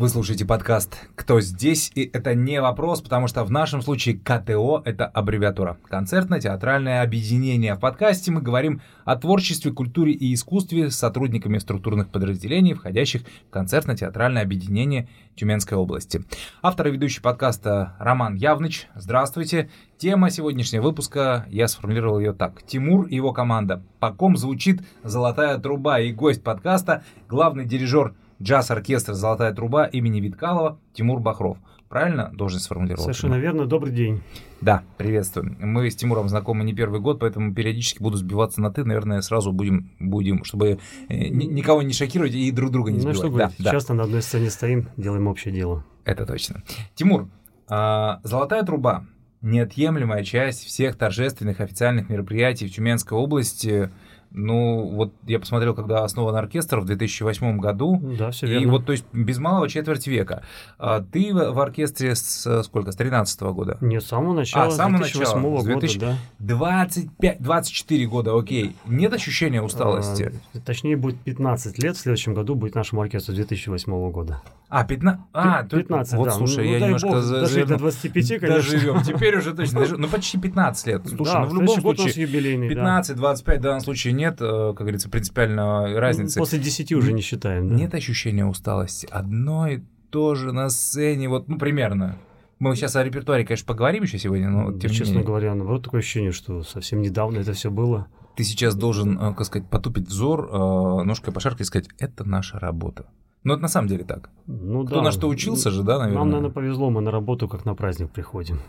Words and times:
Вы 0.00 0.08
слушаете 0.08 0.46
подкаст 0.46 0.96
«Кто 1.14 1.42
здесь?» 1.42 1.92
И 1.94 2.08
это 2.10 2.34
не 2.34 2.62
вопрос, 2.62 3.02
потому 3.02 3.28
что 3.28 3.44
в 3.44 3.50
нашем 3.50 3.82
случае 3.82 4.16
КТО— 4.16 4.80
это 4.86 5.04
аббревиатура. 5.04 5.76
Концертно-театральное 5.90 7.02
объединение. 7.02 7.74
В 7.74 7.80
подкасте 7.80 8.30
мы 8.30 8.40
говорим 8.40 8.80
о 9.04 9.16
творчестве, 9.16 9.72
культуре 9.72 10.14
и 10.14 10.32
искусстве 10.32 10.90
с 10.90 10.96
сотрудниками 10.96 11.58
структурных 11.58 12.08
подразделений, 12.08 12.72
входящих 12.72 13.24
в 13.48 13.50
концертно-театральное 13.50 14.40
объединение 14.40 15.06
Тюменской 15.36 15.76
области. 15.76 16.24
Автор 16.62 16.86
и 16.88 16.92
ведущий 16.92 17.20
подкаста 17.20 17.94
Роман 17.98 18.36
Явныч. 18.36 18.88
Здравствуйте. 18.94 19.68
Тема 19.98 20.30
сегодняшнего 20.30 20.84
выпуска, 20.84 21.44
я 21.50 21.68
сформулировал 21.68 22.20
ее 22.20 22.32
так. 22.32 22.62
Тимур 22.62 23.06
и 23.06 23.16
его 23.16 23.34
команда. 23.34 23.82
По 23.98 24.14
ком 24.14 24.38
звучит 24.38 24.80
«Золотая 25.04 25.58
труба» 25.58 26.00
и 26.00 26.10
гость 26.10 26.42
подкаста, 26.42 27.04
главный 27.28 27.66
дирижер 27.66 28.14
джаз-оркестр 28.42 29.14
«Золотая 29.14 29.52
труба» 29.52 29.86
имени 29.86 30.20
Виткалова 30.20 30.78
Тимур 30.92 31.20
Бахров. 31.20 31.58
Правильно 31.88 32.30
должен 32.32 32.60
сформулировать? 32.60 33.02
Совершенно 33.02 33.34
Тимур? 33.34 33.42
верно. 33.42 33.66
Добрый 33.66 33.92
день. 33.92 34.22
Да, 34.60 34.82
приветствую. 34.96 35.56
Мы 35.58 35.90
с 35.90 35.96
Тимуром 35.96 36.28
знакомы 36.28 36.64
не 36.64 36.72
первый 36.72 37.00
год, 37.00 37.18
поэтому 37.18 37.52
периодически 37.52 38.00
буду 38.00 38.16
сбиваться 38.16 38.60
на 38.60 38.70
«ты». 38.70 38.84
Наверное, 38.84 39.20
сразу 39.22 39.52
будем, 39.52 39.90
будем 39.98 40.44
чтобы 40.44 40.78
э, 41.08 41.28
никого 41.28 41.82
не 41.82 41.92
шокировать 41.92 42.34
и 42.34 42.50
друг 42.52 42.70
друга 42.70 42.92
не 42.92 42.98
ну, 42.98 43.02
сбивать. 43.02 43.16
Ну 43.16 43.22
что 43.22 43.30
говорить, 43.30 43.56
да, 43.58 43.70
часто 43.72 43.88
да. 43.88 43.94
на 43.94 44.04
одной 44.04 44.22
сцене 44.22 44.50
стоим, 44.50 44.88
делаем 44.96 45.26
общее 45.26 45.52
дело. 45.52 45.84
Это 46.04 46.24
точно. 46.24 46.62
Тимур, 46.94 47.28
а, 47.68 48.20
«Золотая 48.22 48.62
труба»— 48.62 49.04
неотъемлемая 49.42 50.22
часть 50.22 50.64
всех 50.64 50.96
торжественных 50.96 51.60
официальных 51.60 52.08
мероприятий 52.08 52.68
в 52.68 52.72
Тюменской 52.72 53.18
области— 53.18 53.90
ну, 54.32 54.86
вот 54.86 55.12
я 55.26 55.40
посмотрел, 55.40 55.74
когда 55.74 56.04
основан 56.04 56.36
оркестр 56.36 56.80
в 56.80 56.84
2008 56.84 57.58
году. 57.58 58.00
Да, 58.18 58.30
все 58.30 58.46
верно. 58.46 58.64
И 58.64 58.66
вот, 58.66 58.86
то 58.86 58.92
есть, 58.92 59.04
без 59.12 59.38
малого 59.38 59.68
четверть 59.68 60.06
века. 60.06 60.42
А 60.78 61.00
ты 61.00 61.34
в, 61.34 61.58
оркестре 61.58 62.14
с 62.14 62.62
сколько? 62.62 62.92
С 62.92 62.96
13 62.96 63.42
-го 63.42 63.52
года? 63.52 63.78
Нет, 63.80 64.04
с 64.04 64.06
самого 64.06 64.34
начала, 64.34 64.66
а, 64.66 64.70
с 64.70 64.76
самого 64.76 65.02
2008 65.04 65.36
начала, 65.36 65.50
года, 65.50 65.64
2000... 65.64 65.98
да. 65.98 66.16
25, 66.38 67.42
24 67.42 68.06
года, 68.06 68.38
окей. 68.38 68.76
Нет 68.86 69.12
ощущения 69.12 69.62
усталости? 69.62 70.32
А, 70.54 70.58
точнее, 70.60 70.96
будет 70.96 71.18
15 71.20 71.82
лет, 71.82 71.96
в 71.96 72.00
следующем 72.00 72.34
году 72.34 72.54
будет 72.54 72.74
нашему 72.74 73.02
оркестру 73.02 73.34
2008 73.34 74.10
года. 74.10 74.42
А, 74.68 74.84
15? 74.84 75.20
А, 75.32 75.64
15, 75.64 76.14
вот, 76.14 76.24
да. 76.26 76.30
слушай, 76.30 76.64
ну, 76.64 76.72
я 76.72 76.80
немножко... 76.80 77.08
Бог, 77.08 77.28
дожить 77.28 77.66
до 77.66 77.76
25, 77.76 78.28
конечно. 78.40 78.48
Доживем, 78.48 79.02
теперь 79.02 79.36
уже 79.36 79.52
точно. 79.52 79.80
Ну, 80.00 80.06
почти 80.06 80.38
15 80.38 80.86
лет. 80.86 81.02
Слушай, 81.08 81.32
да, 81.32 81.40
ну, 81.40 81.46
в 81.46 81.54
любом 81.60 81.80
случае, 81.80 82.22
юбилейный, 82.22 82.68
15, 82.68 83.16
25 83.16 83.58
в 83.58 83.62
данном 83.62 83.80
случае 83.80 84.12
нет, 84.20 84.36
э, 84.40 84.72
как 84.76 84.80
говорится, 84.80 85.08
принципиальной 85.08 85.98
разницы. 85.98 86.38
После 86.38 86.58
10 86.58 86.92
уже 86.92 87.12
не 87.12 87.22
считаем, 87.22 87.68
да? 87.68 87.74
Нет 87.74 87.94
ощущения 87.94 88.46
усталости. 88.46 89.08
Одно 89.10 89.66
и 89.66 89.80
то 90.10 90.34
же 90.34 90.52
на 90.52 90.68
сцене, 90.70 91.28
вот, 91.28 91.48
ну, 91.48 91.58
примерно. 91.58 92.18
Мы 92.58 92.76
сейчас 92.76 92.94
о 92.96 93.02
репертуаре, 93.02 93.46
конечно, 93.46 93.66
поговорим 93.66 94.02
еще 94.02 94.18
сегодня, 94.18 94.50
но 94.50 94.70
да, 94.70 94.88
честно 94.88 95.12
менее... 95.12 95.26
говоря, 95.26 95.54
наоборот, 95.54 95.84
такое 95.84 96.00
ощущение, 96.00 96.32
что 96.32 96.62
совсем 96.62 97.00
недавно 97.00 97.38
это 97.38 97.54
все 97.54 97.70
было. 97.70 98.08
Ты 98.36 98.44
сейчас 98.44 98.74
должен, 98.74 99.18
э, 99.18 99.34
как 99.34 99.46
сказать, 99.46 99.68
потупить 99.68 100.08
взор, 100.08 100.50
э, 100.52 101.04
ножкой 101.04 101.32
пошаркать 101.32 101.62
и 101.62 101.64
сказать, 101.64 101.88
это 101.98 102.28
наша 102.28 102.58
работа. 102.58 103.06
Ну, 103.42 103.54
это 103.54 103.62
на 103.62 103.68
самом 103.68 103.88
деле 103.88 104.04
так. 104.04 104.28
Ну, 104.46 104.84
Кто 104.84 104.96
да. 104.96 105.02
на 105.02 105.12
что 105.12 105.28
учился 105.28 105.70
же, 105.70 105.82
да, 105.82 105.98
наверное? 105.98 106.18
Нам, 106.18 106.28
наверное, 106.28 106.50
повезло, 106.50 106.90
мы 106.90 107.00
на 107.00 107.10
работу 107.10 107.48
как 107.48 107.64
на 107.64 107.74
праздник 107.74 108.10
приходим. 108.10 108.60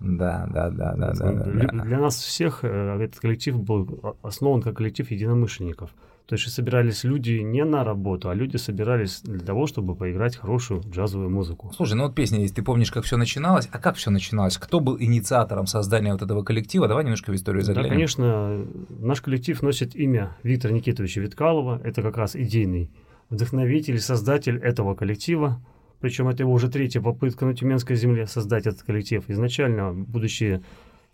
Да, 0.00 0.48
да, 0.50 0.70
да, 0.70 0.94
да, 0.96 1.12
да. 1.12 1.32
Для, 1.32 1.68
да. 1.68 1.84
для 1.84 1.98
нас 1.98 2.16
всех 2.16 2.60
э, 2.62 2.98
этот 3.00 3.20
коллектив 3.20 3.60
был 3.60 4.16
основан 4.22 4.62
как 4.62 4.76
коллектив 4.76 5.10
единомышленников. 5.10 5.90
То 6.30 6.36
есть 6.36 6.48
собирались 6.52 7.02
люди 7.02 7.40
не 7.40 7.64
на 7.64 7.82
работу, 7.82 8.30
а 8.30 8.34
люди 8.34 8.56
собирались 8.56 9.20
для 9.22 9.40
того, 9.40 9.66
чтобы 9.66 9.96
поиграть 9.96 10.36
хорошую 10.36 10.80
джазовую 10.88 11.28
музыку. 11.28 11.72
Слушай, 11.76 11.94
ну 11.94 12.04
вот 12.04 12.14
песня 12.14 12.38
есть, 12.40 12.54
ты 12.54 12.62
помнишь, 12.62 12.92
как 12.92 13.04
все 13.04 13.16
начиналось? 13.16 13.68
А 13.72 13.78
как 13.80 13.96
все 13.96 14.10
начиналось? 14.10 14.56
Кто 14.56 14.78
был 14.78 14.96
инициатором 15.00 15.66
создания 15.66 16.12
вот 16.12 16.22
этого 16.22 16.44
коллектива? 16.44 16.86
Давай 16.86 17.02
немножко 17.02 17.32
в 17.32 17.34
историю 17.34 17.64
заглянем. 17.64 17.88
Да, 17.88 17.94
конечно, 17.94 18.64
наш 18.90 19.20
коллектив 19.20 19.60
носит 19.60 19.96
имя 19.96 20.36
Виктора 20.44 20.72
Никитовича 20.72 21.20
Виткалова. 21.20 21.80
Это 21.82 22.00
как 22.00 22.16
раз 22.16 22.36
идейный 22.36 22.92
вдохновитель, 23.28 23.98
создатель 23.98 24.56
этого 24.56 24.94
коллектива. 24.94 25.60
Причем 26.00 26.28
это 26.28 26.42
его 26.42 26.52
уже 26.52 26.68
третья 26.68 27.00
попытка 27.00 27.44
на 27.46 27.54
Тюменской 27.54 27.96
земле 27.96 28.26
создать 28.26 28.66
этот 28.66 28.82
коллектив. 28.82 29.22
Изначально, 29.28 29.92
будучи 29.92 30.62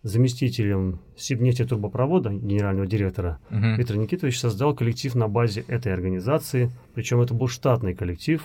заместителем 0.03 1.01
Сибнефти 1.17 1.65
трубопровода, 1.65 2.31
генерального 2.31 2.87
директора, 2.87 3.41
угу. 3.51 3.75
Виктор 3.77 3.97
Никитович 3.97 4.39
создал 4.39 4.75
коллектив 4.75 5.15
на 5.15 5.29
базе 5.29 5.65
этой 5.67 5.93
организации. 5.93 6.71
Причем 6.95 7.21
это 7.21 7.35
был 7.35 7.49
штатный 7.49 7.95
коллектив. 7.95 8.43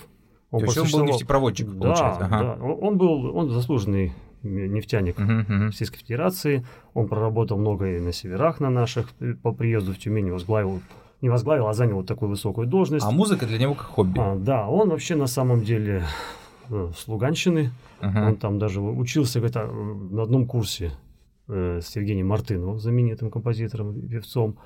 Он 0.50 0.60
То 0.60 0.66
есть 0.66 0.78
он 0.78 0.90
был 0.90 1.06
нефтепроводчик, 1.06 1.68
да, 1.68 1.78
получается? 1.78 2.24
Ага. 2.24 2.40
Да, 2.40 2.64
он 2.64 2.98
был 2.98 3.36
он 3.36 3.50
заслуженный 3.50 4.12
нефтяник 4.42 5.18
uh-huh, 5.18 5.46
uh-huh. 5.46 5.66
Российской 5.66 5.98
Федерации. 5.98 6.64
Он 6.94 7.08
проработал 7.08 7.58
много 7.58 7.96
и 7.96 8.00
на 8.00 8.12
северах 8.12 8.60
на 8.60 8.70
наших, 8.70 9.08
по 9.42 9.52
приезду 9.52 9.92
в 9.92 9.98
Тюмень 9.98 10.30
возглавил 10.30 10.82
не 11.22 11.28
возглавил, 11.28 11.68
а 11.68 11.72
занял 11.72 11.96
вот 11.96 12.06
такую 12.06 12.28
высокую 12.28 12.66
должность. 12.66 13.06
А 13.06 13.10
музыка 13.10 13.46
для 13.46 13.58
него 13.58 13.74
как 13.74 13.86
хобби? 13.86 14.18
А, 14.18 14.36
да, 14.36 14.68
он 14.68 14.90
вообще 14.90 15.14
на 15.14 15.28
самом 15.28 15.62
деле 15.62 16.04
э, 16.68 16.90
с 16.94 17.06
Луганщины. 17.08 17.70
Uh-huh. 18.00 18.26
Он 18.26 18.36
там 18.36 18.58
даже 18.58 18.80
учился 18.80 19.38
где-то 19.38 19.66
на 19.66 20.22
одном 20.24 20.46
курсе 20.46 20.90
э, 21.46 21.80
с 21.80 21.94
Евгением 21.94 22.26
Мартыновым, 22.26 22.80
знаменитым 22.80 23.30
композитором, 23.30 24.08
певцом. 24.08 24.58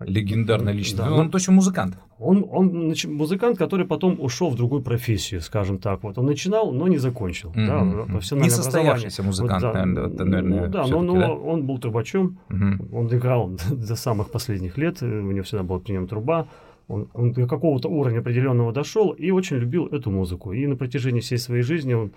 Легендарная 0.00 0.72
личность. 0.72 0.96
Да. 0.96 1.12
Он 1.12 1.30
точно 1.30 1.52
музыкант. 1.52 1.98
Он, 2.18 2.46
он 2.50 2.94
музыкант, 3.08 3.58
который 3.58 3.86
потом 3.86 4.16
ушел 4.18 4.48
в 4.50 4.56
другую 4.56 4.82
профессию, 4.82 5.42
скажем 5.42 5.78
так. 5.78 6.02
Вот 6.02 6.16
он 6.16 6.26
начинал, 6.26 6.72
но 6.72 6.88
не 6.88 6.98
закончил. 6.98 7.50
Mm-hmm. 7.50 7.66
Да, 7.66 8.12
профессиональное 8.12 8.50
не 8.50 8.50
состоявшийся 8.50 9.22
музыкант, 9.22 9.62
вот, 9.62 9.72
да, 9.72 9.84
наверное, 9.84 10.24
наверное. 10.24 10.60
Ну, 10.60 10.68
да, 10.68 10.86
но, 10.86 11.02
но 11.02 11.14
да? 11.14 11.32
он 11.32 11.66
был 11.66 11.78
трубачом. 11.78 12.38
Mm-hmm. 12.48 12.94
Он 12.94 13.06
играл 13.08 13.50
до 13.70 13.96
самых 13.96 14.30
последних 14.30 14.78
лет. 14.78 15.02
У 15.02 15.06
него 15.06 15.42
всегда 15.42 15.64
была 15.64 15.78
при 15.80 15.92
нем 15.92 16.06
труба. 16.06 16.46
Он, 16.88 17.08
он 17.14 17.32
до 17.32 17.46
какого-то 17.46 17.88
уровня 17.88 18.20
определенного 18.20 18.72
дошел 18.72 19.10
и 19.10 19.30
очень 19.30 19.56
любил 19.58 19.86
эту 19.86 20.10
музыку. 20.10 20.52
И 20.52 20.66
на 20.66 20.76
протяжении 20.76 21.20
всей 21.20 21.38
своей 21.38 21.62
жизни 21.62 21.94
он 21.94 22.12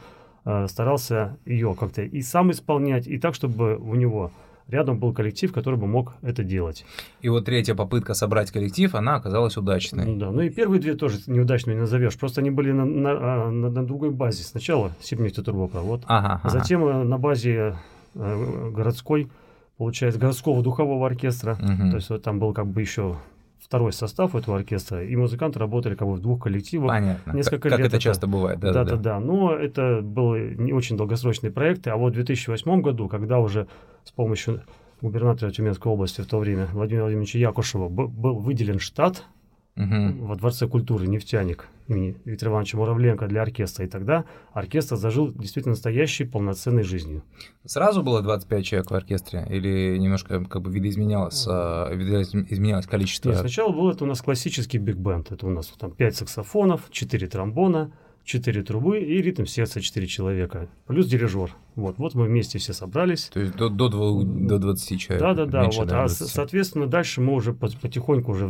э, 0.46 0.68
старался 0.68 1.38
ее 1.46 1.76
как-то 1.78 2.02
и 2.02 2.22
сам 2.22 2.50
исполнять, 2.52 3.08
и 3.08 3.20
так, 3.20 3.36
чтобы 3.36 3.76
у 3.76 3.94
него 3.96 4.32
рядом 4.68 5.00
был 5.00 5.14
коллектив, 5.14 5.52
который 5.52 5.80
бы 5.80 5.88
мог 5.88 6.14
это 6.22 6.44
делать. 6.44 6.86
И 7.22 7.30
вот 7.30 7.46
третья 7.46 7.76
попытка 7.76 8.14
собрать 8.14 8.52
коллектив, 8.52 8.94
она 8.96 9.16
оказалась 9.16 9.58
удачной. 9.58 10.06
Ну, 10.06 10.18
да, 10.18 10.32
ну 10.32 10.42
и 10.42 10.50
первые 10.50 10.80
две 10.80 10.96
тоже 10.96 11.20
неудачными 11.28 11.80
назовешь. 11.80 12.18
Просто 12.18 12.42
они 12.42 12.52
были 12.52 12.72
на, 12.72 12.86
на, 12.86 13.12
а, 13.12 13.52
на, 13.52 13.70
на 13.70 13.86
другой 13.86 14.12
базе. 14.12 14.44
Сначала 14.44 14.92
Сибнефтетрубопровод, 15.02 16.04
ага, 16.08 16.42
ага. 16.44 16.50
затем 16.50 16.86
э, 16.86 17.04
на 17.04 17.18
базе 17.18 17.76
э, 18.16 18.70
городской, 18.72 19.30
получается, 19.78 20.20
городского 20.20 20.64
духового 20.64 21.06
оркестра. 21.06 21.54
Угу. 21.54 21.90
То 21.92 21.96
есть 21.96 22.10
вот 22.10 22.24
там 22.24 22.40
был 22.40 22.54
как 22.54 22.68
бы 22.68 22.82
еще 22.82 23.18
второй 23.74 23.92
состав 23.92 24.36
этого 24.36 24.58
оркестра, 24.58 25.04
и 25.04 25.16
музыканты 25.16 25.58
работали 25.58 25.96
как 25.96 26.08
бы 26.08 26.14
в 26.14 26.20
двух 26.20 26.44
коллективах. 26.44 26.92
Понятно. 26.92 27.32
Несколько 27.32 27.70
как, 27.70 27.80
лет. 27.80 27.88
Как 27.88 27.88
это 27.88 28.00
часто 28.00 28.28
бывает, 28.28 28.60
да, 28.60 28.72
да, 28.72 28.84
да, 28.84 28.96
да. 28.98 29.20
Но 29.20 29.52
это 29.52 30.02
был 30.04 30.36
не 30.36 30.74
очень 30.74 30.96
долгосрочный 30.96 31.50
проект, 31.50 31.88
а 31.88 31.98
вот 31.98 32.12
в 32.12 32.14
2008 32.14 32.82
году, 32.82 33.08
когда 33.08 33.40
уже 33.40 33.66
с 34.04 34.12
помощью 34.12 34.62
губернатора 35.02 35.50
Тюменской 35.50 35.92
области 35.92 36.22
в 36.22 36.28
то 36.28 36.38
время 36.38 36.68
Владимира 36.72 37.06
Владимировича 37.06 37.40
Якушева 37.40 37.90
был 37.90 38.36
выделен 38.36 38.78
штат 38.78 39.24
угу. 39.76 40.26
во 40.26 40.36
Дворце 40.36 40.68
культуры 40.68 41.08
«Нефтяник» 41.08 41.68
имени 41.88 42.16
Виктора 42.26 42.52
Ивановича 42.52 42.78
Муравленко 42.78 43.28
для 43.28 43.42
оркестра. 43.42 43.86
И 43.86 43.90
тогда 43.90 44.26
оркестр 44.54 44.96
зажил 44.96 45.34
действительно 45.34 45.74
настоящей 45.74 46.26
полноценной 46.26 46.84
жизнью. 46.84 47.24
Сразу 47.66 48.04
было 48.04 48.22
25 48.22 48.66
человек 48.66 48.92
в 48.92 48.96
оркестре? 48.96 49.46
Или 49.50 49.98
немножко 49.98 50.44
как 50.46 50.62
бы 50.62 50.72
видоизменялось, 50.72 51.46
э, 51.48 51.96
видоизменялось 51.96 52.86
количество? 52.86 53.30
Нет, 53.30 53.40
сначала 53.40 53.72
был 53.72 53.90
это 53.90 54.04
у 54.06 54.08
нас 54.08 54.22
классический 54.22 54.78
биг-бенд. 54.78 55.32
Это 55.32 55.46
у 55.46 55.50
нас 55.50 55.68
там 55.78 55.92
5 55.92 56.16
саксофонов, 56.16 56.88
4 56.90 57.28
тромбона, 57.28 57.92
4 58.24 58.64
трубы 58.64 59.00
и 59.00 59.22
ритм 59.22 59.46
сердца 59.46 59.82
4 59.82 60.08
человека. 60.08 60.70
Плюс 60.88 61.08
дирижер. 61.08 61.54
Вот, 61.76 61.98
вот 61.98 62.14
мы 62.14 62.26
вместе 62.26 62.60
все 62.60 62.72
собрались. 62.72 63.30
То 63.34 63.42
есть 63.42 63.56
до, 63.56 63.68
до, 63.68 63.90
2, 63.90 64.24
до 64.24 64.60
20 64.60 65.00
человек? 65.00 65.22
Да, 65.22 65.34
да, 65.34 65.46
да. 65.46 65.70
Вот. 65.70 65.92
А, 65.92 66.08
соответственно, 66.08 66.88
дальше 66.88 67.20
мы 67.20 67.34
уже 67.34 67.54
потихоньку 67.54 68.32
уже 68.32 68.50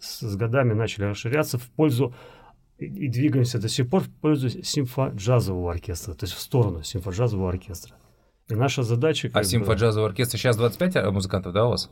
с 0.00 0.36
годами 0.36 0.72
начали 0.72 1.04
расширяться 1.04 1.58
в 1.58 1.68
пользу 1.70 2.14
и 2.78 3.08
двигаемся 3.08 3.58
до 3.58 3.68
сих 3.68 3.88
пор 3.88 4.02
в 4.02 4.10
пользу 4.10 4.50
симфоджазового 4.50 5.72
оркестра, 5.72 6.14
то 6.14 6.24
есть 6.24 6.34
в 6.34 6.40
сторону 6.40 6.82
симфоджазового 6.82 7.48
оркестра. 7.48 7.96
И 8.48 8.54
наша 8.54 8.82
задача... 8.82 9.30
А 9.32 9.42
симфоджазового 9.42 10.10
оркестра 10.10 10.38
сейчас 10.38 10.56
25 10.56 11.10
музыкантов, 11.10 11.52
да, 11.52 11.66
у 11.66 11.70
вас? 11.70 11.90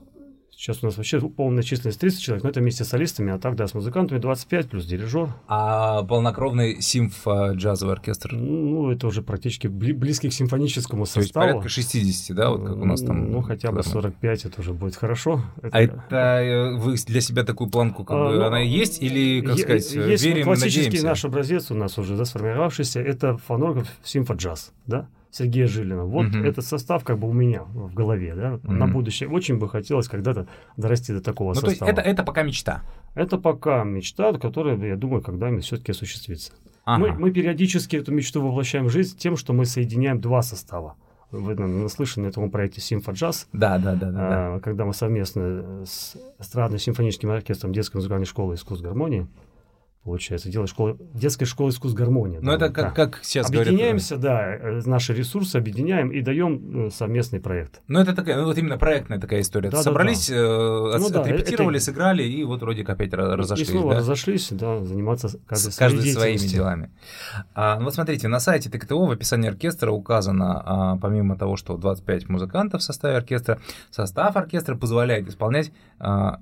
Сейчас 0.64 0.78
у 0.82 0.86
нас 0.86 0.96
вообще 0.96 1.20
полная 1.20 1.62
численность 1.62 2.00
30 2.00 2.22
человек, 2.22 2.42
но 2.42 2.48
это 2.48 2.60
вместе 2.60 2.84
с 2.84 2.88
солистами, 2.88 3.30
а 3.30 3.38
так, 3.38 3.54
да, 3.54 3.66
с 3.66 3.74
музыкантами 3.74 4.18
25 4.18 4.70
плюс 4.70 4.86
дирижер. 4.86 5.28
А 5.46 6.02
полнокровный 6.04 6.80
симф-джазовый 6.80 7.92
оркестр? 7.92 8.32
Ну, 8.32 8.90
это 8.90 9.06
уже 9.06 9.20
практически 9.20 9.66
близкий 9.66 10.30
к 10.30 10.32
симфоническому 10.32 11.04
составу. 11.04 11.20
То 11.20 11.20
есть 11.20 11.34
порядка 11.34 11.68
60, 11.68 12.34
да, 12.34 12.48
вот 12.48 12.66
как 12.66 12.78
у 12.78 12.84
нас 12.86 13.02
там? 13.02 13.30
Ну, 13.30 13.42
хотя 13.42 13.72
бы 13.72 13.82
45, 13.82 14.46
это 14.46 14.60
уже 14.62 14.72
будет 14.72 14.96
хорошо. 14.96 15.42
Это... 15.60 15.76
А 15.76 15.80
это 15.82 16.16
э, 16.16 16.74
вы 16.78 16.96
для 16.96 17.20
себя 17.20 17.44
такую 17.44 17.68
планку, 17.68 18.02
как 18.02 18.16
а, 18.16 18.24
бы, 18.24 18.36
ну, 18.36 18.44
она 18.44 18.60
есть, 18.60 19.02
или, 19.02 19.42
как 19.42 19.58
сказать, 19.58 19.92
есть 19.92 20.24
верим, 20.24 20.44
классический 20.44 20.86
надеемся? 20.86 21.06
наш 21.08 21.24
образец 21.26 21.70
у 21.72 21.74
нас 21.74 21.98
уже 21.98 22.16
да, 22.16 22.24
сформировавшийся, 22.24 23.00
это 23.00 23.36
фонограф 23.36 23.88
симфоджаз, 24.02 24.72
да? 24.86 25.10
Сергея 25.34 25.66
Жилина. 25.66 26.04
Вот 26.04 26.28
угу. 26.28 26.38
этот 26.38 26.64
состав 26.64 27.02
как 27.02 27.18
бы 27.18 27.28
у 27.28 27.32
меня 27.32 27.62
в 27.64 27.92
голове, 27.92 28.34
да, 28.36 28.54
угу. 28.54 28.72
на 28.72 28.86
будущее. 28.86 29.28
Очень 29.28 29.58
бы 29.58 29.68
хотелось 29.68 30.06
когда-то 30.06 30.46
дорасти 30.76 31.12
до 31.12 31.20
такого 31.20 31.48
ну, 31.48 31.54
состава. 31.54 31.76
То 31.76 31.86
есть 31.86 31.98
это, 31.98 32.00
это 32.08 32.22
пока 32.22 32.42
мечта? 32.42 32.82
Это 33.14 33.36
пока 33.38 33.82
мечта, 33.82 34.32
которая, 34.34 34.76
я 34.78 34.96
думаю, 34.96 35.22
когда-нибудь 35.22 35.64
все-таки 35.64 35.90
осуществится. 35.90 36.52
Ага. 36.84 37.00
Мы, 37.00 37.12
мы 37.18 37.30
периодически 37.32 37.96
эту 37.96 38.12
мечту 38.12 38.42
воплощаем 38.42 38.86
в 38.86 38.90
жизнь 38.90 39.16
тем, 39.18 39.36
что 39.36 39.52
мы 39.52 39.64
соединяем 39.66 40.20
два 40.20 40.42
состава. 40.42 40.94
Вы 41.32 41.56
наслышаны 41.56 42.26
на 42.26 42.30
этом 42.30 42.48
проекте 42.48 42.80
Симфа 42.80 43.10
Джаз. 43.10 43.48
Да, 43.52 43.78
да, 43.78 43.96
да, 43.96 44.12
да, 44.12 44.28
да. 44.52 44.60
Когда 44.60 44.84
мы 44.84 44.94
совместно 44.94 45.84
с 45.84 46.16
эстрадно-симфоническим 46.38 47.28
оркестром 47.28 47.72
детской 47.72 47.96
музыкальной 47.96 48.26
школы 48.26 48.54
искусств 48.54 48.84
гармонии 48.84 49.26
получается, 50.04 50.50
делать 50.50 50.68
школу, 50.68 50.98
детская 51.14 51.46
школа 51.46 51.70
искусств 51.70 51.96
гармонии. 51.98 52.38
Ну, 52.40 52.52
это 52.52 52.68
как, 52.70 52.88
да. 52.88 52.90
как 52.90 53.20
сейчас 53.22 53.48
Объединяемся, 53.48 54.16
говорят. 54.16 54.60
да, 54.60 54.68
э, 54.68 54.82
наши 54.84 55.14
ресурсы 55.14 55.56
объединяем 55.56 56.10
и 56.10 56.20
даем 56.20 56.86
э, 56.86 56.90
совместный 56.90 57.40
проект. 57.40 57.80
Ну, 57.88 58.00
это 58.00 58.14
такая, 58.14 58.36
ну, 58.36 58.44
вот 58.44 58.58
именно 58.58 58.76
проектная 58.76 59.18
такая 59.18 59.40
история. 59.40 59.70
Да, 59.70 59.82
Собрались, 59.82 60.28
да, 60.28 60.34
да. 60.34 60.40
Э, 60.42 60.98
ну, 60.98 61.06
отрепетировали, 61.06 61.76
это... 61.76 61.86
сыграли, 61.86 62.22
и 62.22 62.44
вот 62.44 62.60
вроде 62.60 62.82
опять 62.82 63.14
разошлись. 63.14 63.68
И 63.68 63.72
снова 63.72 63.94
да? 63.94 64.00
разошлись, 64.00 64.48
да, 64.50 64.84
заниматься 64.84 65.28
каждый, 65.46 65.72
каждый 65.74 66.12
своими 66.12 66.36
делами. 66.36 66.90
А, 67.54 67.78
ну, 67.78 67.86
вот 67.86 67.94
смотрите, 67.94 68.28
на 68.28 68.40
сайте 68.40 68.68
ТКТО 68.68 69.06
в 69.06 69.10
описании 69.10 69.48
оркестра 69.48 69.90
указано, 69.90 70.62
а, 70.64 70.96
помимо 70.98 71.36
того, 71.36 71.56
что 71.56 71.78
25 71.78 72.28
музыкантов 72.28 72.82
в 72.82 72.84
составе 72.84 73.16
оркестра, 73.16 73.58
состав 73.90 74.36
оркестра 74.36 74.76
позволяет 74.76 75.28
исполнять 75.28 75.72
а, 75.98 76.40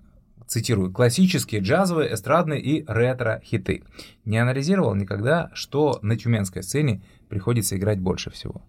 цитирую, 0.52 0.92
классические, 0.92 1.60
джазовые, 1.60 2.14
эстрадные 2.14 2.60
и 2.60 2.84
ретро-хиты. 2.86 3.84
Не 4.24 4.38
анализировал 4.38 4.94
никогда, 4.94 5.50
что 5.54 5.98
на 6.02 6.16
тюменской 6.16 6.62
сцене 6.62 7.02
приходится 7.28 7.76
играть 7.76 8.00
больше 8.00 8.30
всего. 8.30 8.62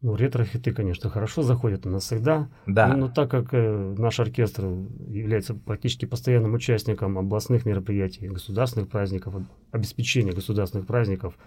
Ну, 0.00 0.16
ретро-хиты, 0.16 0.72
конечно, 0.72 1.08
хорошо 1.08 1.42
заходят 1.42 1.86
у 1.86 1.88
нас 1.88 2.04
всегда. 2.04 2.50
Да. 2.66 2.88
Но, 2.88 2.96
но 2.96 3.08
так 3.08 3.30
как 3.30 3.54
э, 3.54 3.94
наш 3.96 4.20
оркестр 4.20 4.64
является 5.08 5.54
практически 5.54 6.04
постоянным 6.04 6.52
участником 6.52 7.16
областных 7.16 7.64
мероприятий, 7.64 8.28
государственных 8.28 8.90
праздников, 8.90 9.34
обеспечения 9.70 10.32
государственных 10.32 10.86
праздников, 10.86 11.38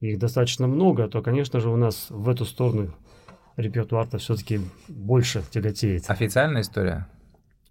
их 0.00 0.18
достаточно 0.18 0.66
много, 0.66 1.08
то, 1.08 1.20
конечно 1.20 1.60
же, 1.60 1.68
у 1.68 1.76
нас 1.76 2.06
в 2.08 2.26
эту 2.30 2.46
сторону 2.46 2.94
репертуар-то 3.56 4.16
все-таки 4.16 4.60
больше 4.88 5.42
тяготеет. 5.50 6.04
Официальная 6.08 6.62
история? 6.62 7.06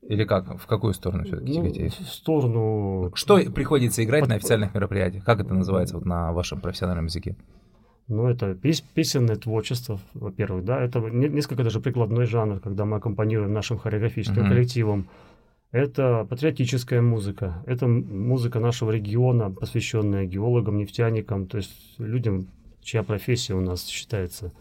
Или 0.08 0.24
как? 0.24 0.60
В 0.60 0.66
какую 0.66 0.94
сторону 0.94 1.24
все-таки 1.26 1.60
ну, 1.60 1.90
В 1.90 2.10
сторону... 2.10 3.12
Что 3.16 3.38
приходится 3.52 4.04
играть 4.04 4.22
Под... 4.22 4.30
на 4.30 4.36
официальных 4.36 4.74
мероприятиях? 4.74 5.24
Как 5.24 5.42
это 5.42 5.54
называется 5.54 5.96
вот 5.96 6.06
на 6.06 6.32
вашем 6.32 6.62
профессиональном 6.62 7.06
языке? 7.06 7.36
Ну, 8.08 8.28
это 8.28 8.56
пес 8.56 8.82
песенное 8.82 9.36
творчество, 9.36 10.00
во-первых, 10.16 10.66
да, 10.66 10.82
это 10.82 11.00
несколько 11.00 11.64
даже 11.64 11.80
прикладной 11.80 12.26
жанр, 12.26 12.60
когда 12.60 12.84
мы 12.86 12.98
аккомпанируем 12.98 13.54
нашим 13.54 13.78
хореографическим 13.78 14.42
mm-hmm. 14.42 14.50
коллективом. 14.50 15.08
Это 15.72 16.26
патриотическая 16.28 17.04
музыка, 17.04 17.64
это 17.68 17.88
музыка 17.88 18.60
нашего 18.60 18.90
региона, 18.90 19.52
посвященная 19.52 20.26
геологам, 20.26 20.78
нефтяникам, 20.78 21.46
то 21.46 21.58
есть 21.58 21.72
людям, 22.00 22.48
чья 22.82 23.04
профессия 23.04 23.54
у 23.54 23.62
нас 23.62 23.86
считается 23.86 24.52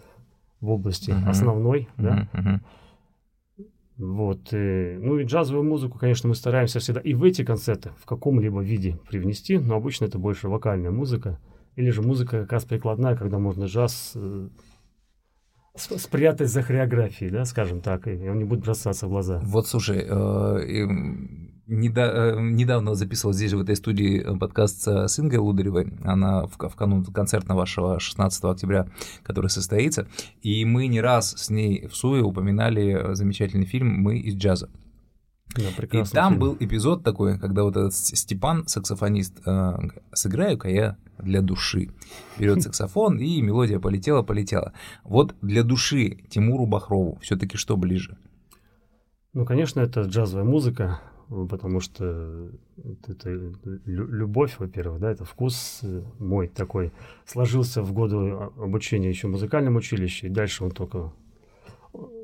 в 0.60 0.68
области 0.68 1.10
mm-hmm. 1.10 1.28
основной, 1.30 1.80
mm-hmm. 1.80 2.02
да. 2.02 2.28
Mm-hmm. 2.34 2.60
Вот. 3.98 4.52
И, 4.52 4.96
ну 5.00 5.18
и 5.18 5.24
джазовую 5.24 5.64
музыку, 5.64 5.98
конечно, 5.98 6.28
мы 6.28 6.36
стараемся 6.36 6.78
всегда 6.78 7.00
и 7.00 7.14
в 7.14 7.24
эти 7.24 7.44
концерты 7.44 7.90
в 7.98 8.06
каком-либо 8.06 8.62
виде 8.62 8.98
привнести, 9.08 9.58
но 9.58 9.76
обычно 9.76 10.04
это 10.04 10.18
больше 10.18 10.48
вокальная 10.48 10.92
музыка. 10.92 11.38
Или 11.74 11.90
же 11.90 12.02
музыка 12.02 12.42
как 12.42 12.52
раз 12.52 12.64
прикладная, 12.64 13.16
когда 13.16 13.38
можно 13.38 13.64
джаз 13.64 14.12
э, 14.14 14.48
спрятать 15.78 16.50
за 16.50 16.62
хореографией, 16.62 17.30
да, 17.30 17.44
скажем 17.44 17.80
так, 17.80 18.06
и 18.06 18.28
он 18.28 18.38
не 18.38 18.44
будет 18.44 18.60
бросаться 18.60 19.06
в 19.06 19.10
глаза. 19.10 19.40
Вот, 19.44 19.66
слушай, 19.66 20.04
э, 20.06 20.86
Недо, 21.70 22.00
э, 22.00 22.40
недавно 22.40 22.94
записывал 22.94 23.34
здесь 23.34 23.50
же, 23.50 23.58
в 23.58 23.60
этой 23.60 23.76
студии, 23.76 24.22
э, 24.22 24.38
подкаст 24.38 24.88
с 24.88 25.20
Ингой 25.20 25.38
Лударевой. 25.38 25.92
Она 26.02 26.46
в, 26.46 26.56
в 26.56 26.74
канун 26.74 27.04
концерта 27.04 27.54
вашего 27.54 28.00
16 28.00 28.44
октября, 28.44 28.86
который 29.22 29.50
состоится. 29.50 30.06
И 30.40 30.64
мы 30.64 30.86
не 30.86 31.02
раз 31.02 31.34
с 31.36 31.50
ней 31.50 31.86
в 31.86 31.94
Суе 31.94 32.22
упоминали 32.22 33.14
замечательный 33.14 33.66
фильм 33.66 33.88
«Мы 33.88 34.18
из 34.18 34.36
джаза». 34.36 34.70
Да, 35.54 35.70
и 35.82 36.04
там 36.04 36.34
фильм. 36.34 36.40
был 36.40 36.56
эпизод 36.60 37.02
такой, 37.02 37.38
когда 37.38 37.62
вот 37.64 37.76
этот 37.76 37.94
Степан, 37.94 38.66
саксофонист, 38.66 39.40
э, 39.46 39.76
сыграю-ка 40.12 40.68
я 40.68 40.96
для 41.18 41.40
души. 41.40 41.88
Берет 42.38 42.62
саксофон, 42.62 43.18
и 43.18 43.40
мелодия 43.40 43.78
полетела, 43.78 44.22
полетела. 44.22 44.72
Вот 45.04 45.34
для 45.42 45.62
души 45.62 46.18
Тимуру 46.28 46.66
Бахрову 46.66 47.18
все-таки 47.22 47.56
что 47.56 47.76
ближе? 47.76 48.16
Ну, 49.32 49.44
конечно, 49.44 49.80
это 49.80 50.02
джазовая 50.02 50.44
музыка, 50.44 51.00
потому 51.28 51.80
что 51.80 52.50
это, 52.76 53.12
это 53.12 53.52
любовь, 53.84 54.56
во-первых, 54.58 55.00
да, 55.00 55.10
это 55.10 55.24
вкус 55.24 55.82
мой 56.18 56.48
такой 56.48 56.92
сложился 57.26 57.82
в 57.82 57.92
годы 57.92 58.16
обучения 58.16 59.08
еще 59.08 59.28
в 59.28 59.32
музыкальном 59.32 59.76
училище, 59.76 60.26
и 60.26 60.30
дальше 60.30 60.64
он 60.64 60.70
только 60.70 61.12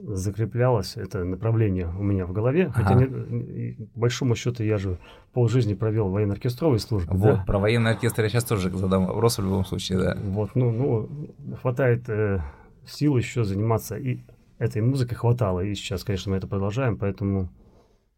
закреплялось 0.02 0.96
это 0.96 1.24
направление 1.24 1.88
у 1.88 2.02
меня 2.02 2.26
в 2.26 2.32
голове. 2.32 2.72
Ага. 2.74 2.84
Хотя, 2.84 2.94
не, 2.94 3.88
по 3.94 4.00
большому 4.00 4.34
счету, 4.34 4.62
я 4.62 4.78
же 4.78 4.98
полжизни 5.32 5.74
провел 5.74 6.08
военно-оркестровой 6.08 6.78
службе. 6.78 7.12
Вот, 7.12 7.36
да? 7.36 7.44
про 7.46 7.58
военный 7.58 7.92
оркестр 7.92 8.22
я 8.22 8.28
сейчас 8.28 8.44
тоже 8.44 8.70
задам 8.70 9.06
вопрос 9.06 9.38
в 9.38 9.42
любом 9.42 9.64
случае, 9.64 9.98
да. 9.98 10.18
Вот, 10.22 10.50
ну, 10.54 10.70
ну 10.70 11.56
хватает 11.60 12.08
э, 12.08 12.40
сил 12.86 13.16
еще 13.16 13.44
заниматься 13.44 13.96
и 13.96 14.20
этой 14.58 14.82
музыкой 14.82 15.16
хватало, 15.16 15.60
и 15.60 15.74
сейчас, 15.74 16.04
конечно, 16.04 16.30
мы 16.30 16.38
это 16.38 16.46
продолжаем, 16.46 16.96
поэтому 16.96 17.50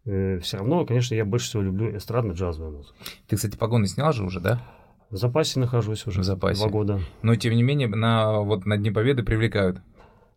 э, 0.04 0.38
все 0.40 0.58
равно, 0.58 0.84
конечно, 0.84 1.14
я 1.14 1.24
больше 1.24 1.48
всего 1.48 1.62
люблю 1.62 1.96
эстрадно-джазовую 1.96 2.76
музыку. 2.76 2.96
Ты, 3.26 3.36
кстати, 3.36 3.56
погоны 3.56 3.86
снял 3.86 4.12
же 4.12 4.24
уже, 4.24 4.40
да? 4.40 4.62
В 5.10 5.16
запасе 5.16 5.60
нахожусь 5.60 6.06
уже. 6.06 6.20
В 6.20 6.24
запасе. 6.24 6.60
Два 6.60 6.70
года. 6.70 7.00
Но, 7.22 7.36
тем 7.36 7.54
не 7.54 7.62
менее, 7.62 7.88
на, 7.88 8.40
вот, 8.40 8.66
на 8.66 8.76
Дне 8.76 8.90
Победы 8.90 9.22
привлекают. 9.22 9.80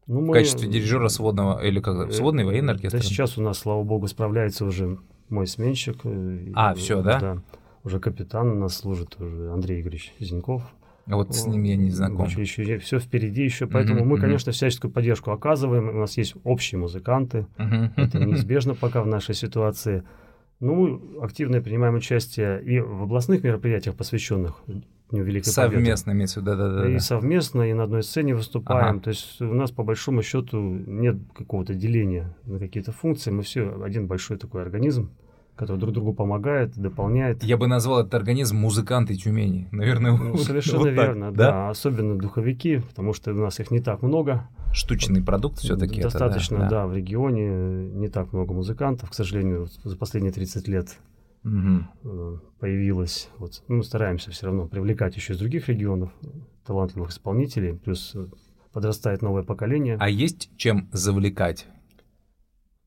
Ну, 0.10 0.22
мы... 0.22 0.30
В 0.30 0.32
качестве 0.34 0.68
дирижера 0.68 1.08
сводного, 1.08 1.64
или 1.64 1.80
как, 1.80 2.10
э, 2.10 2.12
сводный 2.12 2.44
военный 2.44 2.74
оркестр? 2.74 2.98
Да 2.98 3.04
сейчас 3.04 3.38
у 3.38 3.44
нас, 3.44 3.60
слава 3.60 3.84
богу, 3.84 4.08
справляется 4.08 4.66
уже 4.66 4.98
мой 5.30 5.46
сменщик. 5.46 6.00
Э, 6.04 6.48
а, 6.56 6.74
все, 6.74 7.04
да? 7.04 7.20
Да. 7.20 7.38
Уже 7.84 8.00
капитан 8.00 8.50
у 8.50 8.56
нас 8.56 8.76
служит, 8.76 9.22
уже 9.22 9.52
Андрей 9.52 9.82
Игоревич 9.82 10.16
Зиньков. 10.20 10.64
А 11.06 11.16
вот 11.16 11.36
с 11.36 11.46
ним 11.46 11.62
я 11.62 11.76
не 11.76 11.92
знаком. 11.92 12.26
Еще, 12.26 12.64
еще, 12.64 12.80
все 12.80 13.00
впереди 13.00 13.44
еще, 13.44 13.68
поэтому 13.68 14.02
mm-hmm, 14.02 14.06
мы, 14.06 14.20
конечно, 14.20 14.52
всяческую 14.52 14.92
поддержку 14.92 15.30
оказываем. 15.30 15.90
У 15.90 16.00
нас 16.00 16.18
есть 16.18 16.34
общие 16.44 16.80
музыканты, 16.80 17.46
mm-hmm. 17.58 17.92
это 17.96 18.20
неизбежно 18.20 18.74
пока 18.74 19.04
в 19.04 19.08
нашей 19.08 19.36
ситуации. 19.36 20.04
Ну, 20.60 21.22
активно 21.22 21.62
принимаем 21.62 21.94
участие 21.94 22.64
и 22.64 22.80
в 22.80 23.04
областных 23.04 23.44
мероприятиях, 23.44 23.96
посвященных 23.96 24.64
Великой 25.12 25.48
совместно 25.48 26.12
Победы. 26.12 26.28
Совместно, 26.28 26.42
да-да-да. 26.42 26.90
И 26.90 27.00
совместно, 27.00 27.62
и 27.64 27.74
на 27.74 27.84
одной 27.84 28.04
сцене 28.04 28.36
выступаем. 28.36 28.96
Ага. 28.96 29.00
То 29.00 29.10
есть 29.10 29.42
у 29.42 29.54
нас, 29.54 29.72
по 29.72 29.84
большому 29.84 30.22
счету, 30.22 30.60
нет 30.60 31.18
какого-то 31.36 31.74
деления 31.74 32.36
на 32.46 32.60
какие-то 32.60 32.92
функции. 32.92 33.32
Мы 33.32 33.44
все 33.44 33.82
один 33.84 34.08
большой 34.08 34.38
такой 34.38 34.62
организм 34.62 35.12
который 35.60 35.78
друг 35.78 35.94
другу 35.94 36.14
помогает, 36.14 36.78
дополняет. 36.78 37.44
Я 37.44 37.58
бы 37.58 37.68
назвал 37.68 38.00
этот 38.00 38.14
организм 38.14 38.56
музыканты 38.56 39.14
Тюмени. 39.16 39.68
Наверное, 39.72 40.16
ну, 40.16 40.38
совершенно 40.38 40.80
вот 40.80 40.88
верно, 40.88 41.26
так, 41.28 41.36
да? 41.36 41.52
да. 41.52 41.70
Особенно 41.70 42.18
духовики, 42.18 42.78
потому 42.78 43.12
что 43.12 43.34
у 43.34 43.38
нас 43.40 43.60
их 43.60 43.70
не 43.70 43.82
так 43.82 44.02
много. 44.02 44.48
Штучный 44.72 45.22
продукт 45.22 45.60
все-таки. 45.60 46.02
Достаточно, 46.02 46.56
это, 46.56 46.64
да, 46.64 46.70
да, 46.70 46.88
в 46.88 46.94
регионе 46.96 47.90
не 47.90 48.08
так 48.08 48.32
много 48.32 48.54
музыкантов, 48.54 49.10
к 49.10 49.14
сожалению, 49.14 49.68
за 49.84 49.98
последние 49.98 50.32
30 50.32 50.66
лет 50.70 50.98
угу. 51.44 52.42
появилось. 52.60 53.30
Вот, 53.38 53.64
ну, 53.68 53.82
стараемся 53.84 54.32
все 54.32 54.48
равно 54.48 54.68
привлекать 54.68 55.16
еще 55.16 55.34
из 55.34 55.40
других 55.40 55.70
регионов 55.70 56.12
талантливых 56.66 57.12
исполнителей, 57.12 57.74
плюс 57.74 58.16
подрастает 58.72 59.22
новое 59.22 59.44
поколение. 59.44 59.98
А 60.00 60.10
есть 60.10 60.50
чем 60.58 60.90
завлекать? 60.92 61.68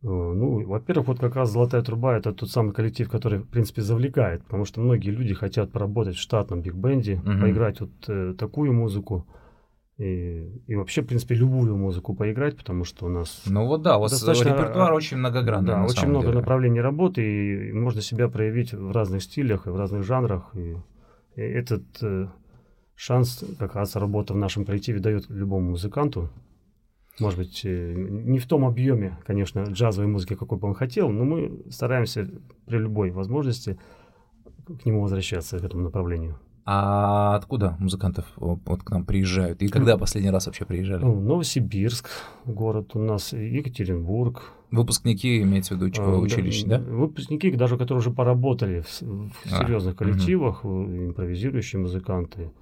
Э, 0.03 0.07
ну, 0.07 0.67
во-первых, 0.67 1.09
вот 1.09 1.21
как 1.21 1.37
раз 1.37 1.53
«Золотая 1.53 1.83
труба»— 1.83 2.17
это 2.19 2.33
тот 2.33 2.51
самый 2.51 2.73
коллектив, 2.73 3.09
который, 3.09 3.41
в 3.41 3.49
принципе, 3.49 3.83
завлекает, 3.83 4.43
потому 4.45 4.65
что 4.65 4.81
многие 4.81 5.11
люди 5.11 5.35
хотят 5.35 5.71
поработать 5.71 6.17
в 6.17 6.21
штатном 6.21 6.61
биг-бенде, 6.63 7.17
угу. 7.17 7.41
поиграть 7.41 7.81
вот 7.81 7.91
э, 8.09 8.35
такую 8.37 8.73
музыку. 8.73 9.27
И, 10.03 10.63
и 10.67 10.75
вообще, 10.75 11.03
в 11.03 11.07
принципе, 11.07 11.37
любую 11.37 11.77
музыку 11.77 12.13
поиграть, 12.15 12.57
потому 12.57 12.83
что 12.83 13.07
у 13.07 13.09
нас... 13.09 13.43
Ну 13.47 13.67
вот 13.67 13.83
да, 13.83 13.99
у 13.99 14.01
вас 14.01 14.11
достаточно, 14.11 14.49
репертуар 14.49 14.93
очень 14.93 15.17
многогранный. 15.17 15.69
Да, 15.69 15.85
очень 15.85 16.09
много 16.09 16.27
деле. 16.27 16.39
направлений 16.41 16.81
работы, 16.81 17.69
и 17.69 17.73
можно 17.73 18.03
себя 18.03 18.29
проявить 18.29 18.73
в 18.75 18.91
разных 18.91 19.23
стилях 19.23 19.69
и 19.69 19.71
в 19.71 19.77
разных 19.77 20.03
жанрах. 20.03 20.51
И, 20.57 20.77
и 21.37 21.41
этот 21.41 21.85
э, 22.03 22.27
шанс, 22.97 23.45
как 23.61 23.77
раз 23.77 23.95
работа 23.95 24.35
в 24.35 24.39
нашем 24.39 24.65
коллективе 24.65 24.99
дает 24.99 25.31
любому 25.31 25.71
музыканту. 25.71 26.31
Может 27.21 27.39
быть, 27.39 27.61
э, 27.65 27.95
не 27.95 28.41
в 28.41 28.47
том 28.49 28.65
объеме, 28.65 29.19
конечно, 29.25 29.61
джазовой 29.61 30.11
музыки, 30.11 30.35
какой 30.35 30.59
бы 30.59 30.67
он 30.67 30.75
хотел, 30.75 31.11
но 31.11 31.25
мы 31.25 31.63
стараемся 31.71 32.29
при 32.67 32.79
любой 32.79 33.13
возможности 33.13 33.79
к 34.67 34.85
нему 34.85 35.03
возвращаться, 35.03 35.61
к 35.61 35.65
этому 35.65 35.85
направлению. 35.85 36.41
А 36.65 37.35
откуда 37.35 37.77
музыкантов 37.81 38.27
вот 38.37 38.83
к 38.85 38.91
нам 38.91 39.05
приезжают? 39.05 39.63
И 39.63 39.69
когда 39.69 39.99
последний 39.99 40.31
раз 40.31 40.47
вообще 40.47 40.65
приезжали? 40.65 41.03
Ну, 41.03 41.21
Новосибирск, 41.21 42.09
город 42.45 42.95
у 42.95 43.01
нас, 43.01 43.33
Екатеринбург. 43.33 44.53
Выпускники, 44.71 45.43
имеется 45.43 45.75
в 45.75 45.83
виду, 45.83 45.87
училища, 46.21 46.67
да? 46.67 46.79
Выпускники, 46.79 47.51
даже 47.51 47.77
которые 47.77 47.99
уже 47.99 48.11
поработали 48.11 48.81
в, 48.81 49.03
в 49.03 49.33
серьезных 49.45 49.95
а, 49.95 49.99
коллективах, 49.99 50.65
угу. 50.65 50.85
импровизирующие 50.85 51.81
музыканты. 51.83 52.53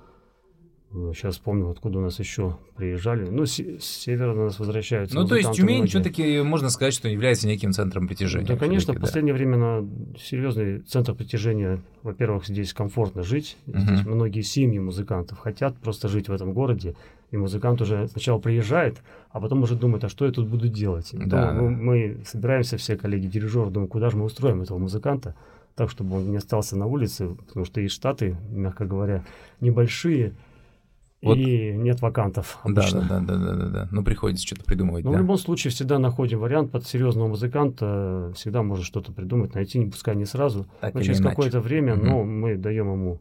Сейчас 0.92 1.34
вспомню, 1.34 1.70
откуда 1.70 1.98
у 1.98 2.02
нас 2.02 2.18
еще 2.18 2.56
приезжали. 2.74 3.28
Ну, 3.28 3.46
с, 3.46 3.60
с 3.60 3.84
севера 3.84 4.32
у 4.32 4.44
нас 4.46 4.58
возвращаются. 4.58 5.14
Ну, 5.14 5.24
то 5.24 5.36
есть 5.36 5.52
Тюмень 5.52 5.86
все-таки 5.86 6.40
можно 6.42 6.68
сказать, 6.68 6.94
что 6.94 7.08
является 7.08 7.46
неким 7.46 7.72
центром 7.72 8.08
притяжения. 8.08 8.48
Да, 8.48 8.56
конечно, 8.56 8.92
в 8.92 9.00
последнее 9.00 9.32
да. 9.32 9.38
время 9.38 9.56
на 9.56 9.88
серьезный 10.18 10.80
центр 10.80 11.14
притяжения. 11.14 11.80
Во-первых, 12.02 12.46
здесь 12.46 12.74
комфортно 12.74 13.22
жить. 13.22 13.56
Угу. 13.68 13.78
Здесь 13.78 14.04
многие 14.04 14.40
семьи 14.42 14.80
музыкантов 14.80 15.38
хотят 15.38 15.76
просто 15.76 16.08
жить 16.08 16.28
в 16.28 16.32
этом 16.32 16.52
городе. 16.52 16.96
И 17.30 17.36
музыкант 17.36 17.80
уже 17.80 18.08
сначала 18.08 18.40
приезжает, 18.40 18.98
а 19.30 19.40
потом 19.40 19.62
уже 19.62 19.76
думает, 19.76 20.02
а 20.02 20.08
что 20.08 20.26
я 20.26 20.32
тут 20.32 20.48
буду 20.48 20.66
делать. 20.66 21.10
да, 21.12 21.52
мы, 21.52 21.70
мы 21.70 22.16
собираемся, 22.24 22.76
все 22.76 22.96
коллеги, 22.96 23.28
дирижеры, 23.28 23.70
думаем, 23.70 23.88
куда 23.88 24.10
же 24.10 24.16
мы 24.16 24.24
устроим 24.24 24.62
этого 24.62 24.78
музыканта, 24.78 25.36
так, 25.76 25.90
чтобы 25.90 26.16
он 26.16 26.30
не 26.32 26.38
остался 26.38 26.76
на 26.76 26.86
улице, 26.86 27.28
потому 27.46 27.64
что 27.64 27.80
и 27.80 27.86
штаты, 27.86 28.36
мягко 28.50 28.84
говоря, 28.84 29.22
небольшие, 29.60 30.32
вот. 31.22 31.36
И 31.36 31.72
нет 31.72 32.00
вакантов. 32.00 32.58
Обычно. 32.62 33.02
Да, 33.02 33.20
да, 33.20 33.36
да, 33.36 33.36
да, 33.36 33.54
да, 33.54 33.66
да. 33.66 33.88
Ну, 33.90 34.02
приходится 34.02 34.46
что-то 34.46 34.64
придумывать. 34.64 35.04
Но 35.04 35.12
да. 35.12 35.18
в 35.18 35.20
любом 35.20 35.36
случае 35.36 35.70
всегда 35.70 35.98
находим 35.98 36.38
вариант 36.38 36.70
под 36.70 36.86
серьезного 36.86 37.28
музыканта. 37.28 38.32
Всегда 38.34 38.62
можно 38.62 38.84
что-то 38.84 39.12
придумать, 39.12 39.54
найти, 39.54 39.84
пускай 39.84 40.16
не 40.16 40.24
сразу, 40.24 40.66
так 40.80 40.94
но 40.94 41.02
через 41.02 41.20
какое-то 41.20 41.60
время, 41.60 41.94
угу. 41.94 42.04
но 42.06 42.24
мы 42.24 42.56
даем 42.56 42.90
ему 42.92 43.20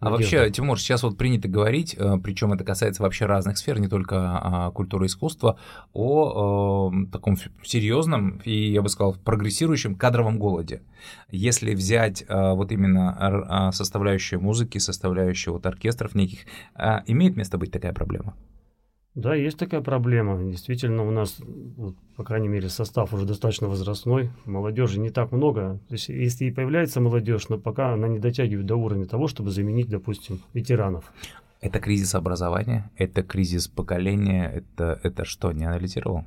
а 0.00 0.10
вообще, 0.10 0.50
Тимур, 0.50 0.78
сейчас 0.78 1.02
вот 1.02 1.16
принято 1.16 1.48
говорить, 1.48 1.94
э, 1.98 2.16
причем 2.22 2.52
это 2.52 2.64
касается 2.64 3.02
вообще 3.02 3.26
разных 3.26 3.58
сфер, 3.58 3.80
не 3.80 3.88
только 3.88 4.16
а, 4.16 4.70
культуры 4.70 5.06
и 5.06 5.08
искусства, 5.08 5.58
о, 5.92 6.90
о 6.90 6.92
э, 6.92 7.06
таком 7.10 7.36
серьезном 7.62 8.40
и, 8.44 8.72
я 8.72 8.82
бы 8.82 8.88
сказал, 8.88 9.14
прогрессирующем 9.14 9.94
кадровом 9.94 10.38
голоде. 10.38 10.82
Если 11.30 11.74
взять 11.74 12.24
а, 12.28 12.54
вот 12.54 12.72
именно 12.72 13.16
а, 13.18 13.72
составляющую 13.72 14.40
музыки, 14.40 14.78
составляющую 14.78 15.54
вот 15.54 15.66
оркестров 15.66 16.14
неких, 16.14 16.40
а, 16.74 17.02
имеет 17.06 17.36
место 17.36 17.58
быть 17.58 17.70
такая 17.70 17.92
проблема? 17.92 18.34
Да, 19.14 19.34
есть 19.34 19.58
такая 19.58 19.80
проблема. 19.80 20.42
Действительно, 20.42 21.06
у 21.06 21.10
нас, 21.12 21.36
вот, 21.76 21.94
по 22.16 22.24
крайней 22.24 22.48
мере, 22.48 22.68
состав 22.68 23.14
уже 23.14 23.24
достаточно 23.24 23.68
возрастной. 23.68 24.30
Молодежи 24.44 24.98
не 24.98 25.10
так 25.10 25.30
много. 25.30 25.78
То 25.88 25.94
есть, 25.94 26.08
если 26.08 26.46
и 26.46 26.50
появляется 26.50 27.00
молодежь, 27.00 27.48
но 27.48 27.58
пока 27.58 27.92
она 27.92 28.08
не 28.08 28.18
дотягивает 28.18 28.66
до 28.66 28.74
уровня 28.74 29.06
того, 29.06 29.28
чтобы 29.28 29.50
заменить, 29.50 29.88
допустим, 29.88 30.40
ветеранов. 30.52 31.12
Это 31.60 31.78
кризис 31.78 32.14
образования, 32.14 32.90
это 32.96 33.22
кризис 33.22 33.68
поколения, 33.68 34.52
это, 34.52 35.00
это 35.02 35.24
что, 35.24 35.52
не 35.52 35.64
анализировал? 35.64 36.24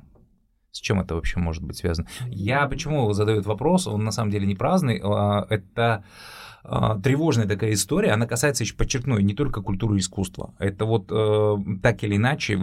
С 0.70 0.80
чем 0.80 1.00
это 1.00 1.14
вообще 1.14 1.38
может 1.38 1.62
быть 1.62 1.78
связано? 1.78 2.08
Я 2.26 2.66
почему 2.66 3.12
задаю 3.12 3.38
этот 3.38 3.48
вопрос, 3.48 3.86
он 3.86 4.04
на 4.04 4.12
самом 4.12 4.30
деле 4.30 4.46
не 4.46 4.54
праздный, 4.54 5.00
а, 5.02 5.46
это 5.48 6.04
а, 6.70 6.98
тревожная 6.98 7.46
такая 7.46 7.72
история, 7.72 8.10
она 8.10 8.26
касается, 8.26 8.64
еще 8.64 8.74
подчеркну, 8.74 9.18
не 9.18 9.34
только 9.34 9.62
культуры 9.62 9.96
и 9.96 10.00
искусства. 10.00 10.54
Это 10.58 10.84
вот 10.84 11.06
э, 11.10 11.56
так 11.82 12.04
или 12.04 12.16
иначе 12.16 12.58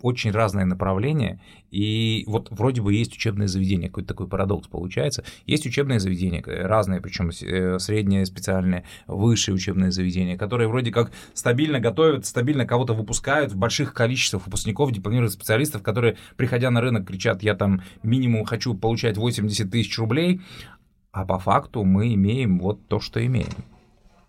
очень 0.00 0.30
разное 0.30 0.64
направление, 0.64 1.40
и 1.70 2.24
вот 2.28 2.48
вроде 2.50 2.82
бы 2.82 2.94
есть 2.94 3.14
учебное 3.14 3.48
заведение, 3.48 3.88
какой-то 3.88 4.08
такой 4.08 4.28
парадокс 4.28 4.68
получается. 4.68 5.24
Есть 5.44 5.66
учебные 5.66 5.98
заведения, 5.98 6.42
разные, 6.46 7.00
причем 7.00 7.30
э, 7.30 7.78
средние, 7.80 8.26
специальные, 8.26 8.84
высшие 9.06 9.54
учебные 9.54 9.90
заведения, 9.90 10.38
которые 10.38 10.68
вроде 10.68 10.92
как 10.92 11.10
стабильно 11.34 11.80
готовят, 11.80 12.26
стабильно 12.26 12.64
кого-то 12.64 12.94
выпускают 12.94 13.52
в 13.52 13.56
больших 13.56 13.92
количествах 13.92 14.44
выпускников, 14.44 14.92
дипломированных 14.92 15.32
специалистов, 15.32 15.82
которые, 15.82 16.16
приходя 16.36 16.70
на 16.70 16.80
рынок, 16.80 17.08
кричат, 17.08 17.42
я 17.42 17.54
там 17.58 17.82
минимум 18.02 18.44
хочу 18.44 18.74
получать 18.74 19.16
80 19.16 19.70
тысяч 19.70 19.98
рублей, 19.98 20.40
а 21.12 21.24
по 21.24 21.38
факту 21.38 21.84
мы 21.84 22.14
имеем 22.14 22.58
вот 22.58 22.86
то, 22.88 23.00
что 23.00 23.24
имеем. 23.24 23.52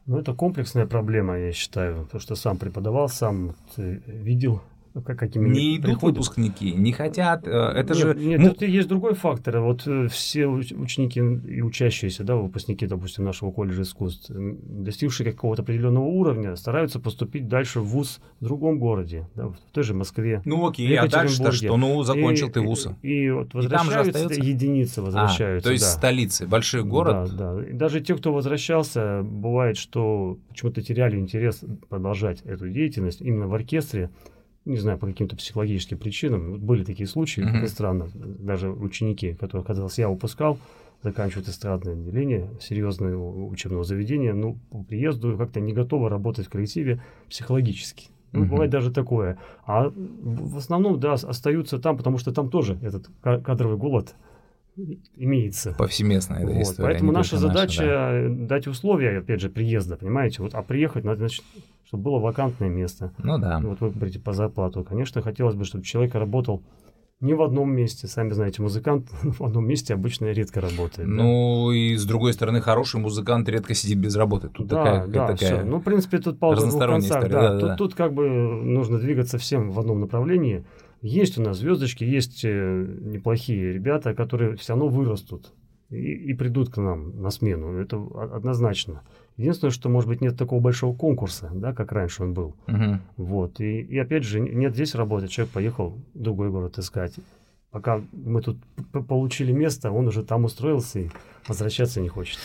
Ну, 0.05 0.17
это 0.17 0.33
комплексная 0.33 0.88
проблема, 0.88 1.38
я 1.38 1.53
считаю, 1.53 2.05
потому 2.05 2.19
что 2.19 2.36
сам 2.36 2.57
преподавал, 2.57 3.09
сам 3.09 3.55
э, 3.77 4.00
видел 4.07 4.62
какими 4.93 5.50
не 5.50 5.77
идут 5.77 5.86
приходят. 5.86 6.17
выпускники, 6.17 6.72
не 6.74 6.91
хотят. 6.91 7.48
Э, 7.48 7.72
это 7.75 7.93
нет, 7.93 7.98
же. 7.98 8.15
Нет, 8.15 8.39
ну... 8.39 8.50
тут 8.50 8.62
есть 8.63 8.88
другой 8.88 9.13
фактор. 9.13 9.60
Вот 9.60 9.88
э, 9.88 10.08
все 10.08 10.48
ученики 10.48 11.19
и 11.19 11.62
учащиеся, 11.62 12.24
да, 12.24 12.36
выпускники, 12.36 12.88
допустим, 12.88 13.25
нашего 13.25 13.51
колледжа 13.51 13.84
искусств, 13.84 14.31
достигшие 14.31 15.31
какого-то 15.31 15.62
определенного 15.62 16.05
уровня, 16.05 16.55
стараются 16.55 17.00
поступить 17.00 17.48
дальше 17.48 17.79
в 17.79 17.86
ВУЗ 17.86 18.19
в 18.39 18.46
другом 18.46 18.79
городе, 18.79 19.27
да, 19.36 19.48
в 19.48 19.58
той 19.72 19.84
же 19.84 19.93
Москве. 19.93 20.41
Ну 20.46 20.67
окей, 20.67 20.98
а 20.98 21.08
дальше-то 21.08 21.51
что? 21.51 21.77
Ну, 21.77 22.03
закончил 22.03 22.48
и, 22.48 22.51
ты 22.51 22.62
ВУЗ. 22.62 22.89
И, 23.01 23.25
и 23.25 23.31
вот 23.31 23.53
возвращаются, 23.53 24.34
и 24.34 24.46
единицы 24.46 25.01
возвращаются. 25.01 25.67
А, 25.67 25.69
то 25.69 25.74
есть 25.74 25.84
да. 25.84 25.89
столицы, 25.91 26.48
большой 26.48 26.84
город. 26.84 27.36
Да, 27.36 27.55
да. 27.55 27.63
И 27.63 27.74
даже 27.74 28.01
те, 28.01 28.15
кто 28.15 28.34
возвращался, 28.34 29.22
бывает, 29.24 29.77
что 29.77 30.38
почему-то 30.50 30.81
теряли 30.81 31.17
интерес 31.17 31.63
продолжать 31.89 32.41
эту 32.41 32.69
деятельность 32.69 33.22
именно 33.22 33.48
в 33.48 33.53
оркестре 33.53 34.10
не 34.65 34.77
знаю, 34.77 34.97
по 34.97 35.07
каким-то 35.07 35.35
психологическим 35.35 35.97
причинам. 35.97 36.59
Были 36.59 36.83
такие 36.83 37.07
случаи, 37.07 37.41
mm-hmm. 37.41 37.67
странно, 37.67 38.09
даже 38.13 38.69
ученики, 38.69 39.33
которых, 39.33 39.67
казалось, 39.67 39.97
я 39.97 40.09
выпускал, 40.09 40.59
заканчивают 41.01 41.47
эстрадное 41.47 41.93
отделение 41.93 42.49
серьезного 42.59 43.47
учебного 43.47 43.83
заведения, 43.83 44.33
ну, 44.33 44.57
по 44.69 44.83
приезду 44.83 45.37
как-то 45.37 45.59
не 45.59 45.73
готовы 45.73 46.09
работать 46.09 46.47
в 46.47 46.49
коллективе 46.49 47.01
психологически. 47.29 48.07
Ну, 48.31 48.41
угу. 48.41 48.49
бывает 48.49 48.71
даже 48.71 48.91
такое. 48.91 49.39
А 49.65 49.89
в 49.89 50.57
основном, 50.57 50.99
да, 50.99 51.13
остаются 51.13 51.79
там, 51.79 51.97
потому 51.97 52.17
что 52.17 52.31
там 52.31 52.49
тоже 52.49 52.77
этот 52.81 53.09
кадровый 53.21 53.77
голод 53.77 54.13
имеется. 55.15 55.73
Повсеместная 55.77 56.45
вот. 56.45 56.55
история. 56.61 56.89
Поэтому 56.89 57.11
наша 57.11 57.37
задача 57.37 57.81
наша, 57.81 58.29
да. 58.29 58.45
дать 58.47 58.67
условия, 58.67 59.17
опять 59.17 59.41
же, 59.41 59.49
приезда, 59.49 59.97
понимаете? 59.97 60.41
Вот, 60.41 60.53
а 60.53 60.61
приехать 60.61 61.03
надо, 61.03 61.19
значит, 61.19 61.43
чтобы 61.89 62.03
было 62.03 62.19
вакантное 62.19 62.69
место. 62.69 63.13
Ну 63.17 63.39
да. 63.39 63.60
Вот 63.63 63.81
вы 63.81 63.89
говорите 63.89 64.19
по 64.19 64.31
зарплату. 64.31 64.84
Конечно, 64.84 65.24
хотелось 65.24 65.55
бы, 65.55 65.65
чтобы 65.65 65.84
человек 65.84 66.13
работал 66.13 66.62
не 67.19 67.34
в 67.34 67.41
одном 67.41 67.74
месте. 67.74 68.05
Сами 68.05 68.31
знаете, 68.31 68.62
музыкант 68.62 69.10
в 69.24 69.43
одном 69.43 69.67
месте 69.67 69.96
обычно 69.96 70.27
редко 70.27 70.62
работает. 70.62 71.10
Ну 71.10 71.69
да? 71.72 71.75
и 71.75 71.96
с 71.96 72.05
другой 72.05 72.34
стороны, 72.34 72.62
хороший 72.62 73.00
музыкант 73.00 73.50
редко 73.50 73.74
сидит 73.74 73.98
без 73.98 74.15
работы. 74.15 74.50
Тут 74.50 74.67
да, 74.67 74.84
такая, 74.84 75.08
да, 75.08 75.27
такая 75.27 75.36
все. 75.36 75.63
Ну, 75.63 75.79
в 75.79 75.84
принципе, 75.84 76.19
тут 76.19 76.38
пауза 76.38 76.67
в 76.67 76.69
двух 76.69 76.79
концах. 76.79 77.24
История, 77.24 77.34
да, 77.34 77.53
да, 77.53 77.60
тут, 77.60 77.69
да. 77.69 77.75
тут 77.75 77.96
как 77.96 78.13
бы 78.13 78.29
нужно 78.29 79.00
двигаться 79.00 79.39
всем 79.39 79.72
в 79.72 79.79
одном 79.79 80.00
направлении. 80.00 80.67
Есть 81.01 81.39
у 81.39 81.41
нас 81.41 81.58
звездочки, 81.58 82.03
есть 82.03 82.46
э, 82.46 82.98
неплохие 83.01 83.74
ребята, 83.74 84.13
которые 84.13 84.55
все 84.58 84.74
равно 84.74 84.89
вырастут 84.89 85.53
и, 85.89 85.96
и 85.96 86.34
придут 86.36 86.69
к 86.69 86.77
нам 86.77 87.19
на 87.19 87.31
смену. 87.31 87.79
Это 87.79 87.98
однозначно. 88.31 89.01
Единственное, 89.39 89.72
что, 89.72 89.88
может 89.88 90.10
быть, 90.10 90.19
нет 90.19 90.38
такого 90.38 90.60
большого 90.60 90.93
конкурса, 90.93 91.50
да, 91.53 91.74
как 91.74 91.93
раньше 91.93 92.24
он 92.24 92.34
был. 92.34 92.55
Угу. 92.67 93.00
Вот. 93.15 93.62
И, 93.62 93.79
и 93.79 93.98
опять 93.98 94.25
же, 94.25 94.41
нет 94.41 94.74
здесь 94.74 94.96
работы, 94.96 95.29
человек 95.29 95.53
поехал 95.53 95.98
в 96.13 96.22
другой 96.22 96.50
город 96.50 96.77
искать. 96.77 97.13
Пока 97.72 98.01
мы 98.12 98.41
тут 98.41 98.58
получили 99.08 99.53
место, 99.53 99.91
он 99.91 100.08
уже 100.08 100.24
там 100.24 100.43
устроился 100.43 101.00
и 101.00 101.10
возвращаться 101.48 102.01
не 102.01 102.10
хочет. 102.10 102.38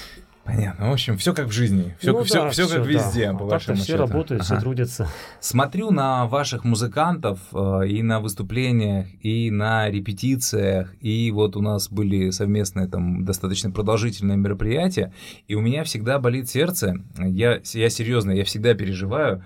Понятно. 0.45 0.91
В 0.91 0.93
общем, 0.93 1.17
все 1.17 1.33
как 1.33 1.47
в 1.47 1.53
жизни. 1.53 1.97
Все, 1.99 2.13
ну, 2.13 2.23
все, 2.23 2.43
да, 2.43 2.51
все, 2.51 2.67
все 2.67 2.77
как 2.77 2.87
везде, 2.87 3.33
да. 3.33 3.39
по 3.39 3.47
вашему 3.47 3.79
все 3.79 3.97
работают, 3.97 4.43
ага. 4.43 4.45
все 4.45 4.61
трудятся. 4.61 5.09
Смотрю 5.41 5.91
на 5.91 6.27
ваших 6.27 6.65
музыкантов 6.65 7.39
э, 7.53 7.89
и 7.89 8.03
на 8.03 8.21
выступлениях, 8.21 9.07
и 9.23 9.51
на 9.51 9.89
репетициях, 9.89 10.95
и 11.01 11.31
вот 11.31 11.57
у 11.57 11.63
нас 11.63 11.89
были 11.89 12.31
совместные 12.31 12.89
там 12.89 13.25
достаточно 13.25 13.71
продолжительные 13.71 14.37
мероприятия, 14.37 15.15
и 15.49 15.55
у 15.55 15.63
меня 15.63 15.83
всегда 15.83 16.19
болит 16.19 16.51
сердце. 16.51 16.97
Я, 17.17 17.61
я 17.73 17.89
серьезно, 17.89 18.31
я 18.31 18.45
всегда 18.45 18.75
переживаю, 18.75 19.43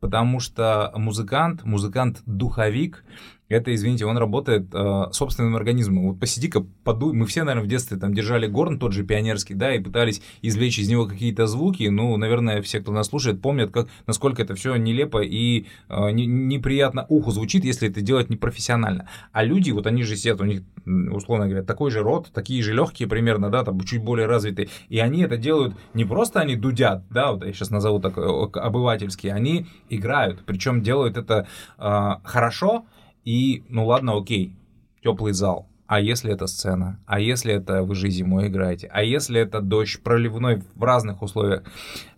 потому 0.00 0.40
что 0.40 0.90
музыкант, 0.96 1.62
музыкант-духовик, 1.64 3.04
это, 3.50 3.74
извините, 3.74 4.06
он 4.06 4.16
работает 4.16 4.68
э, 4.72 5.04
собственным 5.12 5.56
организмом. 5.56 6.08
Вот 6.08 6.20
посиди-ка, 6.20 6.64
подуй. 6.84 7.12
Мы 7.12 7.26
все, 7.26 7.42
наверное, 7.42 7.66
в 7.66 7.68
детстве 7.68 7.98
там 7.98 8.14
держали 8.14 8.46
горн, 8.46 8.78
тот 8.78 8.92
же 8.92 9.04
пионерский, 9.04 9.54
да, 9.54 9.74
и 9.74 9.80
пытались 9.80 10.22
извлечь 10.40 10.78
из 10.78 10.88
него 10.88 11.06
какие-то 11.06 11.48
звуки. 11.48 11.88
Ну, 11.88 12.16
наверное, 12.16 12.62
все, 12.62 12.80
кто 12.80 12.92
нас 12.92 13.08
слушает, 13.08 13.42
помнят, 13.42 13.72
как, 13.72 13.88
насколько 14.06 14.40
это 14.40 14.54
все 14.54 14.76
нелепо 14.76 15.20
и 15.22 15.66
э, 15.88 16.10
не, 16.12 16.26
неприятно 16.26 17.06
уху 17.08 17.32
звучит, 17.32 17.64
если 17.64 17.88
это 17.88 18.00
делать 18.00 18.30
непрофессионально. 18.30 19.08
А 19.32 19.42
люди, 19.42 19.72
вот 19.72 19.86
они 19.88 20.04
же 20.04 20.16
сидят, 20.16 20.40
у 20.40 20.44
них, 20.44 20.62
условно 20.86 21.46
говоря, 21.46 21.64
такой 21.64 21.90
же 21.90 22.02
рот, 22.02 22.30
такие 22.32 22.62
же 22.62 22.72
легкие 22.72 23.08
примерно, 23.08 23.50
да, 23.50 23.64
там 23.64 23.80
чуть 23.80 24.02
более 24.02 24.26
развитые. 24.26 24.68
И 24.88 25.00
они 25.00 25.22
это 25.22 25.36
делают 25.36 25.74
не 25.92 26.04
просто 26.04 26.40
они 26.40 26.54
дудят, 26.54 27.02
да, 27.10 27.32
вот 27.32 27.44
я 27.44 27.52
сейчас 27.52 27.70
назову 27.70 27.98
так 27.98 28.16
э, 28.16 28.20
обывательские, 28.20 29.34
они 29.34 29.66
играют. 29.88 30.44
Причем 30.46 30.82
делают 30.82 31.16
это 31.16 31.48
э, 31.78 32.10
хорошо, 32.22 32.84
и, 33.24 33.62
ну 33.68 33.86
ладно, 33.86 34.16
окей, 34.16 34.54
теплый 35.02 35.32
зал. 35.32 35.66
А 35.86 36.00
если 36.00 36.32
это 36.32 36.46
сцена? 36.46 37.00
А 37.06 37.18
если 37.18 37.52
это 37.52 37.82
вы 37.82 37.94
же 37.94 38.10
зимой 38.10 38.46
играете? 38.46 38.88
А 38.92 39.02
если 39.02 39.40
это 39.40 39.60
дождь 39.60 40.00
проливной 40.02 40.62
в 40.74 40.84
разных 40.84 41.20
условиях? 41.20 41.64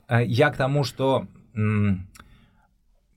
Э, 0.09 0.25
я 0.25 0.51
к 0.51 0.57
тому, 0.57 0.85
что 0.85 1.27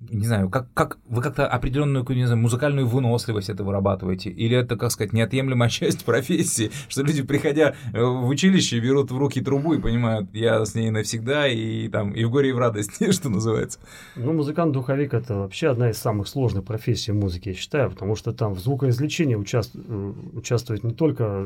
не 0.02 0.26
знаю, 0.26 0.50
как, 0.50 0.68
как 0.74 0.98
вы 1.08 1.22
как-то 1.22 1.48
определенную 1.48 2.06
не 2.10 2.26
знаю, 2.26 2.42
музыкальную 2.42 2.86
выносливость 2.86 3.50
это 3.50 3.64
вырабатываете? 3.64 4.30
Или 4.30 4.58
это, 4.58 4.76
как 4.76 4.92
сказать, 4.92 5.14
неотъемлемая 5.14 5.70
часть 5.70 6.04
профессии, 6.04 6.72
что 6.90 7.02
люди, 7.02 7.24
приходя 7.24 7.76
э, 7.94 8.04
в 8.04 8.28
училище, 8.28 8.80
берут 8.80 9.12
в 9.12 9.18
руки 9.18 9.42
трубу 9.42 9.74
и 9.74 9.80
понимают, 9.80 10.30
я 10.34 10.66
с 10.66 10.76
ней 10.76 10.90
навсегда, 10.90 11.48
и 11.48 11.88
там 11.88 12.12
и 12.12 12.24
в 12.26 12.30
горе, 12.30 12.50
и 12.50 12.54
в 12.54 12.60
радости, 12.60 13.12
что 13.12 13.30
называется? 13.30 13.80
Ну, 14.16 14.34
музыкант-духовик– 14.34 15.14
это 15.14 15.36
вообще 15.36 15.70
одна 15.70 15.90
из 15.90 15.98
самых 15.98 16.28
сложных 16.28 16.66
профессий 16.66 17.12
в 17.12 17.16
музыке, 17.16 17.52
я 17.52 17.56
считаю, 17.56 17.90
потому 17.90 18.16
что 18.16 18.34
там 18.34 18.54
в 18.54 18.60
звукоизвлечении 18.60 19.36
участ... 19.36 19.72
Э, 19.76 20.14
участвует 20.34 20.84
не 20.84 20.94
только 20.94 21.46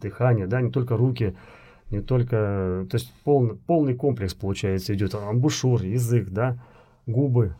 дыхание, 0.00 0.46
да, 0.46 0.60
не 0.60 0.70
только 0.70 0.96
руки, 0.96 1.34
не 1.90 2.00
только... 2.00 2.86
То 2.90 2.94
есть 2.94 3.12
полный, 3.24 3.56
полный 3.56 3.94
комплекс, 3.94 4.34
получается, 4.34 4.94
идет 4.94 5.14
амбушюр, 5.14 5.82
язык, 5.82 6.28
да, 6.28 6.58
губы, 7.06 7.54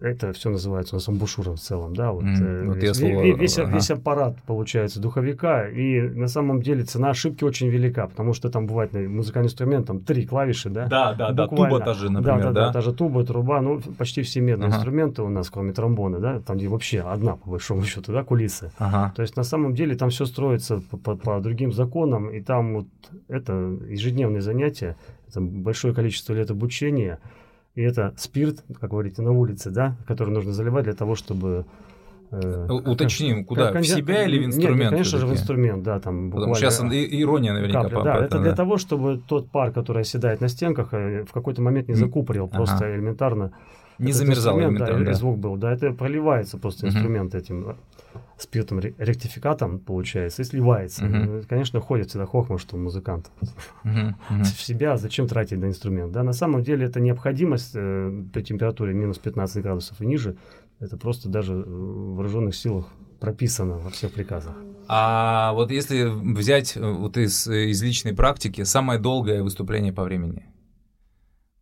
это 0.00 0.32
все 0.32 0.48
называется 0.48 0.94
у 0.94 0.96
нас 0.96 1.06
амбушюром 1.06 1.56
в 1.56 1.60
целом, 1.60 1.94
да, 1.94 2.10
вот, 2.10 2.24
mm, 2.24 2.64
вот 2.64 2.76
весь, 2.78 2.96
слово... 2.96 3.22
весь, 3.22 3.58
ага. 3.58 3.74
весь 3.74 3.90
аппарат 3.90 4.36
получается 4.46 4.98
духовика, 4.98 5.68
и 5.68 6.00
на 6.00 6.26
самом 6.26 6.62
деле 6.62 6.84
цена 6.84 7.10
ошибки 7.10 7.44
очень 7.44 7.68
велика, 7.68 8.06
потому 8.06 8.32
что 8.32 8.48
там 8.48 8.66
бывает 8.66 8.94
музыкальный 8.94 9.48
инструмент, 9.48 9.86
там 9.86 10.00
три 10.00 10.24
клавиши, 10.24 10.70
да, 10.70 10.86
да, 10.86 11.12
да, 11.12 11.32
да, 11.32 11.48
туба 11.48 11.80
та 11.80 11.92
же, 11.92 12.10
например, 12.10 12.44
да, 12.44 12.52
да, 12.52 12.66
да, 12.66 12.72
та 12.72 12.80
же 12.80 12.94
туба, 12.94 13.22
труба, 13.22 13.60
ну 13.60 13.82
почти 13.98 14.22
все 14.22 14.40
медные 14.40 14.68
ага. 14.68 14.76
инструменты 14.76 15.20
у 15.20 15.28
нас, 15.28 15.50
кроме 15.50 15.74
тромбона, 15.74 16.18
да, 16.18 16.40
там 16.40 16.56
где 16.56 16.68
вообще 16.68 17.00
одна 17.00 17.36
по 17.36 17.50
большому 17.50 17.84
счету, 17.84 18.12
да, 18.12 18.24
кулисы, 18.24 18.72
ага. 18.78 19.12
то 19.14 19.20
есть 19.20 19.36
на 19.36 19.44
самом 19.44 19.74
деле 19.74 19.96
там 19.96 20.08
все 20.08 20.24
строится 20.24 20.82
по, 20.90 20.96
по, 20.96 21.16
по 21.16 21.40
другим 21.40 21.74
законам, 21.74 22.30
и 22.30 22.40
там 22.40 22.74
вот 22.74 22.86
это 23.28 23.52
ежедневные 23.86 24.40
занятия, 24.40 24.96
это 25.28 25.42
большое 25.42 25.92
количество 25.92 26.32
лет 26.32 26.50
обучения. 26.50 27.18
И 27.74 27.82
это 27.82 28.14
спирт, 28.16 28.64
как 28.80 28.90
говорите, 28.90 29.22
на 29.22 29.32
улице, 29.32 29.70
да, 29.70 29.96
который 30.06 30.30
нужно 30.30 30.52
заливать 30.52 30.84
для 30.84 30.94
того, 30.94 31.14
чтобы 31.14 31.66
э, 32.32 32.66
Уточним, 32.68 33.44
куда? 33.44 33.72
Как, 33.72 33.82
в 33.82 33.86
себя 33.86 34.24
или 34.24 34.38
в 34.38 34.46
инструмент? 34.46 34.80
Нет, 34.80 34.90
конечно 34.90 35.18
же, 35.18 35.26
в 35.26 35.32
инструмент, 35.32 35.82
да, 35.82 36.00
там 36.00 36.30
буквально... 36.30 36.54
Потому 36.54 36.72
сейчас 36.72 36.80
ирония 36.80 37.52
наверняка 37.52 37.82
капля, 37.84 38.02
Да, 38.02 38.24
это 38.24 38.38
для 38.40 38.54
того, 38.54 38.76
чтобы 38.76 39.20
тот 39.26 39.50
пар, 39.50 39.70
который 39.72 40.02
оседает 40.02 40.40
на 40.40 40.48
стенках, 40.48 40.92
э, 40.92 41.24
в 41.24 41.32
какой-то 41.32 41.62
момент 41.62 41.88
не 41.88 41.94
закупорил, 41.94 42.46
ага. 42.46 42.56
просто 42.56 42.94
элементарно. 42.94 43.52
Не 44.00 44.12
замерзал 44.12 44.58
элементарно, 44.58 44.98
да, 45.00 45.04
да. 45.04 45.14
звук 45.14 45.38
был, 45.38 45.56
да, 45.56 45.72
это 45.72 45.92
проливается 45.92 46.58
просто 46.58 46.86
инструмент 46.86 47.34
этим 47.34 47.76
спиртом 48.38 48.80
ректификатом, 48.80 49.78
получается, 49.78 50.42
и 50.42 50.44
сливается. 50.44 51.04
Uh-huh. 51.04 51.46
Конечно, 51.46 51.80
ходит 51.80 52.08
всегда 52.08 52.26
хохма, 52.26 52.58
что 52.58 52.76
музыкант 52.76 53.30
uh-huh. 53.84 54.14
Uh-huh. 54.30 54.42
в 54.42 54.62
себя 54.62 54.96
зачем 54.96 55.28
тратить 55.28 55.58
на 55.58 55.66
инструмент. 55.66 56.12
Да, 56.12 56.22
на 56.22 56.32
самом 56.32 56.62
деле 56.62 56.86
это 56.86 57.00
необходимость 57.00 57.72
э, 57.74 58.24
при 58.32 58.42
температуре 58.42 58.94
минус 58.94 59.18
15 59.18 59.62
градусов 59.62 60.00
и 60.00 60.06
ниже. 60.06 60.36
Это 60.78 60.96
просто 60.96 61.28
даже 61.28 61.54
в 61.54 62.14
вооруженных 62.14 62.54
силах 62.54 62.86
прописано 63.20 63.78
во 63.78 63.90
всех 63.90 64.12
приказах. 64.12 64.54
А 64.88 65.52
вот 65.52 65.70
если 65.70 66.04
взять 66.04 66.76
э, 66.76 66.80
вот 66.80 67.16
из, 67.18 67.46
из 67.46 67.82
личной 67.82 68.14
практики, 68.14 68.64
самое 68.64 68.98
долгое 68.98 69.42
выступление 69.42 69.92
по 69.92 70.02
времени– 70.02 70.46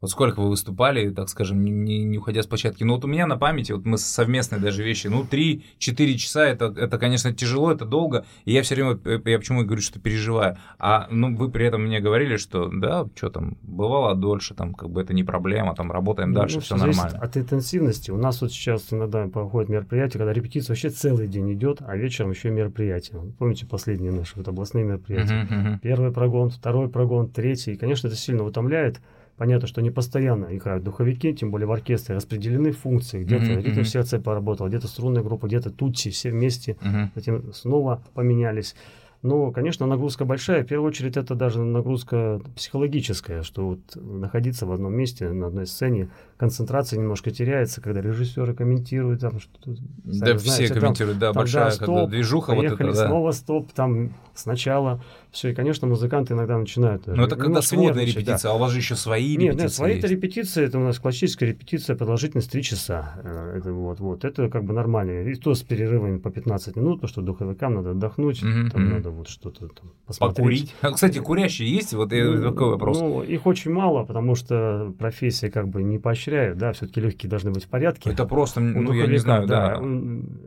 вот 0.00 0.11
сколько 0.11 0.40
вы 0.40 0.50
выступали, 0.50 1.11
так 1.11 1.28
скажем, 1.28 1.62
не, 1.64 2.05
не 2.05 2.19
уходя 2.19 2.43
с 2.43 2.47
площадки. 2.47 2.85
Ну 2.85 2.95
вот 2.95 3.05
у 3.05 3.09
меня 3.09 3.26
на 3.26 3.37
памяти, 3.37 3.73
вот 3.73 3.85
мы 3.85 3.99
совместные 3.99 4.61
даже 4.61 4.85
вещи, 4.85 5.09
ну 5.09 5.25
3-4 5.25 6.14
часа, 6.14 6.47
это, 6.47 6.67
это, 6.76 6.99
конечно, 6.99 7.33
тяжело, 7.33 7.73
это 7.73 7.85
долго. 7.85 8.25
И 8.45 8.52
я 8.52 8.62
все 8.62 8.76
время, 8.76 8.99
э, 9.05 9.21
я 9.25 9.38
почему 9.38 9.64
говорю, 9.64 9.83
что 9.83 9.99
переживаю. 9.99 10.57
А 10.78 11.09
ну, 11.11 11.35
вы 11.35 11.50
при 11.50 11.67
этом 11.67 11.83
мне 11.83 12.00
говорили, 12.00 12.37
что 12.37 12.71
да, 12.73 13.06
что 13.17 13.30
там, 13.30 13.56
бывало 13.63 14.15
дольше, 14.15 14.54
там 14.54 14.75
как 14.75 14.91
бы 14.91 15.00
это 15.00 15.13
не 15.15 15.25
проблема, 15.25 15.75
там 15.75 15.91
работаем 15.91 16.30
ну, 16.30 16.41
дальше, 16.41 16.56
ну, 16.56 16.61
все 16.63 16.76
нормально. 16.76 17.19
От 17.19 17.37
интенсивности. 17.37 18.11
У 18.11 18.19
нас 18.19 18.41
вот 18.41 18.52
сейчас 18.52 18.93
иногда 18.93 19.26
проходит 19.26 19.69
мероприятие, 19.69 20.19
когда 20.19 20.32
репетиция 20.32 20.75
вообще 20.75 20.91
целый 20.91 21.26
день 21.26 21.52
идет, 21.52 21.82
а 21.84 21.97
вечером 21.97 22.30
еще 22.30 22.50
мероприятие. 22.50 23.21
Помните 23.39 23.67
последние 23.67 24.13
наши 24.13 24.34
вот 24.37 24.47
областные 24.47 24.84
мероприятия? 24.84 25.49
Uh-huh, 25.50 25.75
uh-huh. 25.75 25.78
Первый 25.80 26.13
прогон, 26.13 26.50
второй 26.50 26.89
прогон, 26.89 27.28
третий. 27.28 27.73
И, 27.73 27.76
конечно, 27.76 28.06
это 28.06 28.17
сильно 28.17 28.45
утомляет. 28.45 29.00
Понятно, 29.39 29.69
что 29.69 29.81
не 29.81 29.91
постоянно 29.91 30.57
играют 30.57 30.83
духовики, 30.83 31.33
тем 31.33 31.53
более 31.53 31.69
в 31.69 31.73
оркестре 31.73 32.17
распределены 32.17 32.73
функции. 32.73 33.23
Где-то 33.23 33.45
mm-hmm. 33.45 33.63
ритм 33.63 33.85
сердца 33.85 34.19
поработал, 34.19 34.67
где-то 34.67 34.89
струнная 34.89 35.23
группа, 35.23 35.47
где-то 35.47 35.71
тутси, 35.71 36.11
все 36.11 36.33
вместе. 36.33 36.77
Mm-hmm. 36.81 37.09
Затем 37.15 37.53
снова 37.53 38.03
поменялись. 38.15 38.75
Но, 39.23 39.51
конечно, 39.53 39.87
нагрузка 39.87 40.25
большая. 40.25 40.65
В 40.65 40.67
первую 40.67 40.89
очередь, 40.89 41.17
это 41.17 41.37
даже 41.37 41.63
нагрузка 41.63 42.41
психологическая, 42.57 43.43
что 43.43 43.69
вот 43.69 43.81
находиться 43.95 44.67
в 44.67 44.73
одном 44.73 44.95
месте, 44.95 45.31
на 45.31 45.47
одной 45.47 45.67
сцене, 45.67 46.09
концентрация 46.39 46.99
немножко 46.99 47.31
теряется, 47.31 47.81
когда 47.81 48.01
режиссеры 48.01 48.55
комментируют 48.55 49.21
там 49.21 49.41
что-то. 49.41 49.77
Да, 50.05 50.39
все 50.39 50.51
знаете, 50.51 50.75
комментируют, 50.75 51.19
там, 51.19 51.33
да, 51.33 51.39
большая 51.39 51.71
стоп, 51.71 51.87
когда 51.87 52.07
движуха 52.07 52.53
поехали, 52.55 52.71
вот 52.71 52.91
это, 52.91 53.03
да. 53.03 53.07
снова 53.09 53.33
стоп, 53.33 53.73
там 53.73 54.13
сначала. 54.35 55.03
Все, 55.31 55.51
и, 55.51 55.55
конечно, 55.55 55.87
музыканты 55.87 56.33
иногда 56.33 56.57
начинают... 56.57 57.07
Но 57.07 57.25
это 57.25 57.37
когда 57.37 57.61
сводная 57.61 58.05
репетиция, 58.05 58.49
да. 58.49 58.53
а 58.53 58.55
у 58.55 58.59
вас 58.59 58.73
же 58.73 58.79
еще 58.79 58.97
свои 58.97 59.37
нет, 59.37 59.41
репетиции 59.41 59.63
Нет, 59.63 59.73
свои-то 59.73 60.07
репетиции, 60.07 60.65
это 60.65 60.79
у 60.79 60.83
нас 60.83 60.99
классическая 60.99 61.47
репетиция, 61.47 61.97
продолжительность 61.97 62.51
3 62.51 62.63
часа. 62.63 63.21
Э, 63.23 63.59
это 63.59 63.73
вот, 63.73 64.01
вот, 64.01 64.25
это 64.25 64.49
как 64.49 64.65
бы 64.65 64.73
нормально. 64.73 65.29
И 65.29 65.35
то 65.35 65.55
с 65.55 65.63
перерывами 65.63 66.19
по 66.19 66.31
15 66.31 66.77
минут, 66.77 67.01
потому 67.01 67.09
что 67.09 67.21
духовикам 67.21 67.75
надо 67.75 67.91
отдохнуть, 67.91 68.43
mm-hmm. 68.43 68.71
там 68.71 68.91
надо 68.91 69.11
вот 69.11 69.29
что-то 69.29 69.69
там 69.69 69.93
посмотреть. 70.07 70.37
Покурить. 70.37 70.75
А, 70.81 70.93
кстати, 70.93 71.19
курящие 71.19 71.71
есть? 71.71 71.93
Вот 71.93 72.11
ну, 72.11 72.43
такой 72.43 72.71
вопрос. 72.71 72.99
Ну, 72.99 73.23
их 73.23 73.47
очень 73.47 73.73
мало, 73.73 74.05
потому 74.05 74.35
что 74.35 74.95
профессия 74.99 75.51
как 75.51 75.69
бы 75.69 75.83
не 75.83 75.99
поощряет, 75.99 76.27
да, 76.54 76.73
все-таки 76.73 77.00
легкие 77.00 77.30
должны 77.30 77.50
быть 77.50 77.64
в 77.64 77.69
порядке. 77.69 78.10
Это 78.10 78.26
просто, 78.26 78.60
ну, 78.60 78.93
я 78.93 79.06
не 79.06 79.19
знаю, 79.19 79.47
да. 79.47 79.78
да. 79.78 79.84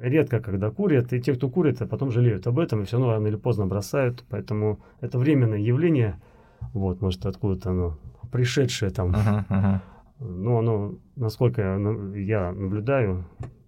Редко, 0.02 0.40
когда 0.40 0.70
курят, 0.70 1.14
и 1.14 1.22
те, 1.22 1.34
кто 1.34 1.50
курит, 1.50 1.82
а 1.82 1.88
потом 1.88 2.12
жалеют 2.12 2.48
об 2.48 2.60
этом, 2.60 2.82
и 2.82 2.86
все 2.86 2.98
равно 2.98 3.14
рано 3.14 3.28
или 3.28 3.36
поздно 3.36 3.66
бросают, 3.68 4.24
поэтому 4.30 4.80
это 5.02 5.18
временное 5.18 5.60
явление, 5.60 6.20
вот, 6.74 7.02
может, 7.02 7.26
откуда-то 7.26 7.72
оно 7.72 7.98
пришедшее 8.32 8.92
там. 8.92 9.12
Uh-huh, 9.12 9.46
uh-huh. 9.50 9.80
Но 10.20 10.60
оно, 10.60 10.96
насколько 11.16 11.62
я 11.62 12.52
наблюдаю, 12.52 13.26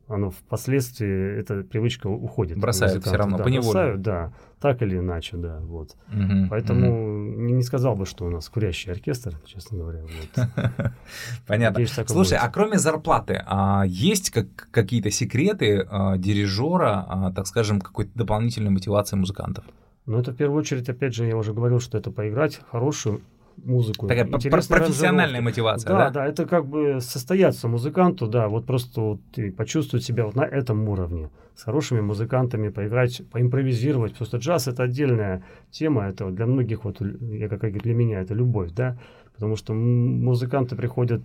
оно 0.08 0.32
впоследствии, 0.32 1.40
эта 1.40 1.64
привычка 1.64 2.08
уходит. 2.08 2.58
Бросают 2.58 3.04
все 3.04 3.16
равно, 3.16 3.38
да, 3.38 3.44
поневоле. 3.44 3.72
Бросают, 3.72 4.02
да, 4.02 4.34
так 4.60 4.82
или 4.82 4.98
иначе, 4.98 5.38
да, 5.38 5.60
вот. 5.62 5.96
Угу, 6.10 6.50
Поэтому 6.50 6.92
угу. 6.92 7.14
Не, 7.34 7.54
не 7.54 7.64
сказал 7.64 7.96
бы, 7.96 8.06
что 8.06 8.26
у 8.26 8.30
нас 8.30 8.50
курящий 8.50 8.92
оркестр, 8.92 9.40
честно 9.46 9.80
говоря. 9.80 10.02
Вот. 10.02 10.48
Понятно. 11.48 11.80
Надеюсь, 11.80 12.08
Слушай, 12.08 12.38
будет. 12.38 12.44
а 12.44 12.50
кроме 12.50 12.78
зарплаты, 12.78 13.42
а 13.46 13.84
есть 13.86 14.30
как, 14.30 14.48
какие-то 14.72 15.10
секреты 15.10 15.86
а, 15.90 16.18
дирижера, 16.18 17.06
а, 17.08 17.32
так 17.32 17.48
скажем, 17.48 17.82
какой-то 17.82 18.12
дополнительной 18.16 18.72
мотивации 18.72 19.16
музыкантов? 19.16 19.66
Но 20.06 20.20
это 20.20 20.32
в 20.32 20.36
первую 20.36 20.60
очередь, 20.60 20.90
опять 20.90 21.16
же, 21.16 21.26
я 21.26 21.38
уже 21.38 21.54
говорил, 21.54 21.80
что 21.80 21.98
это 21.98 22.12
поиграть 22.12 22.60
хорошую 22.70 23.22
музыку. 23.58 24.08
Такая 24.08 24.26
профессиональная 24.26 25.42
мотивация, 25.42 25.90
да? 25.90 25.98
Да, 25.98 26.10
да, 26.10 26.26
это 26.28 26.46
как 26.46 26.66
бы 26.66 27.00
состояться 27.02 27.68
музыканту, 27.68 28.28
да, 28.28 28.48
вот 28.48 28.66
просто 28.66 29.02
вот 29.02 29.22
и 29.36 29.50
почувствовать 29.50 30.06
себя 30.06 30.26
вот 30.26 30.36
на 30.36 30.44
этом 30.44 30.88
уровне, 30.90 31.30
с 31.56 31.64
хорошими 31.64 32.02
музыкантами, 32.02 32.70
поиграть, 32.70 33.22
поимпровизировать. 33.32 34.16
Просто 34.16 34.38
джаз 34.38 34.68
это 34.68 34.84
отдельная 34.84 35.44
тема, 35.72 36.08
это 36.08 36.30
для 36.30 36.46
многих, 36.46 36.84
вот, 36.84 37.02
я 37.02 37.48
как 37.50 37.72
для 37.72 37.94
меня, 37.94 38.22
это 38.22 38.34
любовь, 38.34 38.72
да, 38.72 38.98
Потому 39.34 39.56
что 39.56 39.74
музыканты 39.74 40.76
приходят 40.76 41.24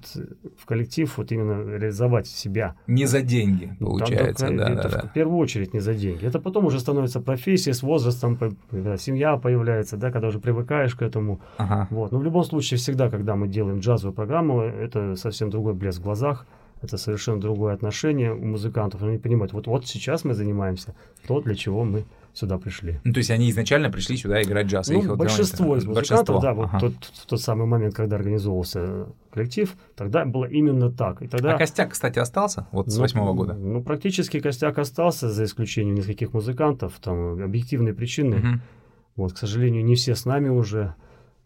в 0.57 0.65
коллектив 0.65 1.13
вот 1.19 1.31
именно 1.31 1.63
реализовать 1.77 2.27
себя. 2.27 2.75
Не 2.87 3.07
за 3.07 3.21
деньги, 3.21 3.77
получается. 3.79 4.49
Да, 4.49 4.57
да, 4.57 4.71
это 4.71 4.89
да, 4.89 5.01
в 5.03 5.13
первую 5.13 5.39
очередь 5.39 5.75
не 5.75 5.81
за 5.81 5.95
деньги. 5.95 6.25
Это 6.25 6.41
потом 6.41 6.65
уже 6.65 6.81
становится 6.81 7.21
профессией 7.21 7.75
с 7.75 7.83
возрастом, 7.83 8.39
когда 8.71 8.97
семья 8.97 9.37
появляется, 9.37 9.97
да, 9.97 10.11
когда 10.11 10.29
уже 10.29 10.39
привыкаешь 10.41 10.95
к 10.95 11.03
этому. 11.03 11.41
Ага. 11.59 11.87
Вот. 11.91 12.13
Но 12.13 12.19
в 12.19 12.25
любом 12.25 12.45
случае, 12.45 12.79
всегда, 12.79 13.11
когда 13.11 13.37
мы 13.37 13.47
делаем 13.47 13.81
джазовую 13.81 14.15
программу, 14.15 14.63
это 14.63 15.15
совсем 15.17 15.51
другой 15.51 15.75
блеск 15.75 16.01
в 16.01 16.05
глазах. 16.05 16.47
это 16.83 16.97
совершенно 16.97 17.41
другое 17.41 17.75
отношение 17.75 18.33
у 18.33 18.45
музыкантов. 18.45 19.03
Они 19.03 19.19
понимают, 19.19 19.53
вот, 19.53 19.67
вот 19.67 19.87
сейчас 19.87 20.25
мы 20.25 20.35
занимаемся 20.35 20.95
то, 21.27 21.41
для 21.41 21.55
чего 21.55 21.85
мы 21.85 22.05
сюда 22.39 22.59
пришли. 22.59 23.01
Ну, 23.05 23.13
то 23.13 23.19
есть 23.19 23.31
они 23.31 23.51
изначально 23.51 23.91
пришли 23.91 24.17
сюда 24.17 24.43
играть 24.43 24.67
джаз? 24.67 24.89
Ну, 24.89 25.01
их 25.01 25.17
большинство 25.17 25.67
вот, 25.67 25.79
из 25.79 25.87
музыкантов, 25.87 26.37
большинство. 26.37 26.41
да, 26.41 26.55
вот 26.55 26.67
ага. 26.67 26.81
тот, 26.81 26.95
в 27.05 27.27
тот 27.27 27.41
самый 27.41 27.67
момент, 27.67 27.95
когда 27.95 28.17
организовывался 28.17 29.09
коллектив, 29.31 29.75
тогда 29.97 30.25
было 30.25 30.45
именно 30.45 30.91
так. 30.91 31.23
И 31.23 31.29
тогда... 31.29 31.55
А 31.55 31.59
костяк, 31.59 31.93
кстати, 31.93 32.19
остался 32.19 32.69
вот 32.73 32.89
с 32.89 32.97
ну, 32.97 33.03
восьмого 33.03 33.35
года? 33.35 33.55
Ну, 33.55 33.83
практически 33.83 34.41
костяк 34.41 34.79
остался, 34.79 35.31
за 35.31 35.45
исключением 35.45 35.97
нескольких 35.97 36.33
музыкантов, 36.33 36.99
там 37.01 37.43
объективные 37.43 37.95
причины. 37.95 38.37
Угу. 38.37 38.61
Вот, 39.17 39.33
к 39.33 39.39
сожалению, 39.39 39.85
не 39.85 39.97
все 39.97 40.15
с 40.15 40.25
нами 40.25 40.49
уже. 40.49 40.95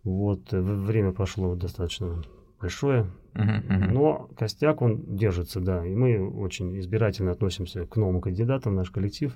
Вот, 0.04 0.50
время 0.50 1.12
прошло 1.12 1.54
достаточно 1.54 2.22
большое. 2.60 3.06
Uh-huh, 3.34 3.90
Но 3.90 4.28
костяк, 4.36 4.82
он 4.82 5.16
держится, 5.16 5.60
да. 5.60 5.86
И 5.86 5.94
мы 5.94 6.28
очень 6.28 6.78
избирательно 6.78 7.32
относимся 7.32 7.86
к 7.86 7.96
новым 7.96 8.20
кандидатам, 8.20 8.74
наш 8.74 8.90
коллектив, 8.90 9.34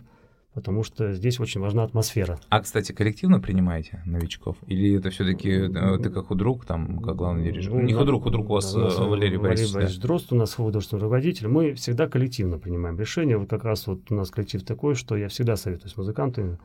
потому 0.57 0.83
что 0.83 1.12
здесь 1.12 1.38
очень 1.38 1.61
важна 1.61 1.85
атмосфера. 1.85 2.38
А, 2.49 2.61
кстати, 2.61 2.92
коллективно 2.92 3.40
принимаете 3.40 4.03
новичков? 4.07 4.57
Или 4.66 4.97
это 4.97 5.11
все-таки 5.11 5.51
э, 5.51 5.99
ты 6.03 6.09
как 6.09 6.29
худрук, 6.29 6.64
там, 6.64 6.99
как 7.01 7.14
главный 7.14 7.45
дирижер? 7.45 7.75
Ну, 7.75 7.83
Не 7.83 7.92
худрук, 7.92 8.23
худрук 8.23 8.49
у 8.49 8.55
вас, 8.55 8.73
да, 8.73 8.87
у 8.87 8.88
э, 8.88 9.09
Валерий 9.11 9.37
Борисович. 9.37 9.42
Валерий 9.42 9.75
Борисович 9.75 10.01
Дрозд, 10.01 10.33
у 10.33 10.37
нас 10.37 10.55
художественный 10.55 11.03
руководитель. 11.03 11.49
Мы 11.49 11.75
всегда 11.75 12.09
коллективно 12.09 12.59
принимаем 12.59 12.99
решения. 12.99 13.37
Вот 13.37 13.51
как 13.51 13.64
раз 13.64 13.87
вот 13.87 14.11
у 14.11 14.14
нас 14.14 14.31
коллектив 14.31 14.64
такой, 14.64 14.95
что 14.95 15.14
я 15.14 15.29
всегда 15.29 15.57
советую 15.57 15.90
с 15.90 15.97
музыкантами 15.99 16.57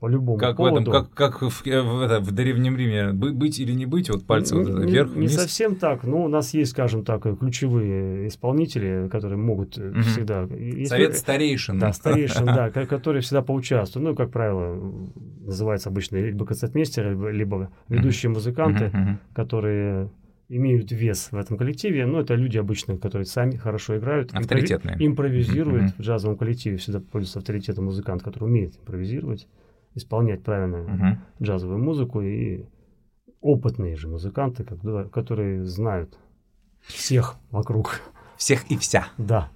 по 0.00 0.06
любому 0.06 0.38
как 0.38 0.56
поводу. 0.56 0.76
В 0.76 0.80
этом, 0.80 0.92
как 0.92 1.12
как 1.12 1.42
в, 1.42 1.66
э, 1.66 1.82
в, 1.82 2.00
это, 2.00 2.20
в 2.20 2.30
Древнем 2.30 2.76
Риме, 2.76 3.12
быть 3.12 3.58
или 3.58 3.72
не 3.72 3.86
быть, 3.86 4.10
вот 4.10 4.24
пальцы 4.24 4.54
не, 4.54 4.64
вот 4.64 4.84
вверх, 4.84 5.14
Не 5.14 5.28
совсем 5.28 5.74
так, 5.74 6.04
но 6.04 6.24
у 6.24 6.28
нас 6.28 6.54
есть, 6.54 6.70
скажем 6.70 7.04
так, 7.04 7.22
ключевые 7.38 8.28
исполнители, 8.28 9.08
которые 9.10 9.38
могут 9.38 9.76
угу. 9.76 10.00
всегда... 10.02 10.42
Если, 10.44 10.84
Совет 10.84 11.16
старейшин. 11.16 11.78
Да, 11.78 11.92
старейшин, 11.92 12.46
да, 12.46 12.70
которые 12.70 13.22
всегда 13.22 13.42
поучаствуют. 13.42 14.08
Ну, 14.08 14.14
как 14.14 14.30
правило, 14.30 14.78
называется 15.40 15.88
обычно 15.88 16.16
либо 16.16 16.46
концертмейстеры, 16.46 17.32
либо, 17.32 17.70
ведущие 17.88 18.30
музыканты, 18.30 19.18
которые 19.34 20.10
имеют 20.48 20.92
вес 20.92 21.28
в 21.30 21.36
этом 21.36 21.58
коллективе, 21.58 22.06
но 22.06 22.20
это 22.20 22.34
люди 22.34 22.56
обычно, 22.56 22.96
которые 22.96 23.26
сами 23.26 23.56
хорошо 23.56 23.98
играют, 23.98 24.32
авторитетные, 24.32 24.96
импровизируют 24.98 25.92
в 25.98 26.00
джазовом 26.00 26.38
коллективе, 26.38 26.78
всегда 26.78 27.00
пользуются 27.00 27.40
авторитетом 27.40 27.84
музыкант, 27.84 28.22
который 28.22 28.44
умеет 28.44 28.74
импровизировать 28.78 29.46
исполнять 29.98 30.42
правильно 30.42 30.82
угу. 30.82 31.44
джазовую 31.44 31.78
музыку 31.78 32.22
и 32.22 32.64
опытные 33.40 33.96
же 33.96 34.08
музыканты, 34.08 34.64
которые 35.12 35.64
знают 35.64 36.18
всех 36.80 37.36
вокруг. 37.50 38.00
Всех 38.36 38.70
и 38.70 38.76
вся. 38.76 39.08
Да. 39.18 39.50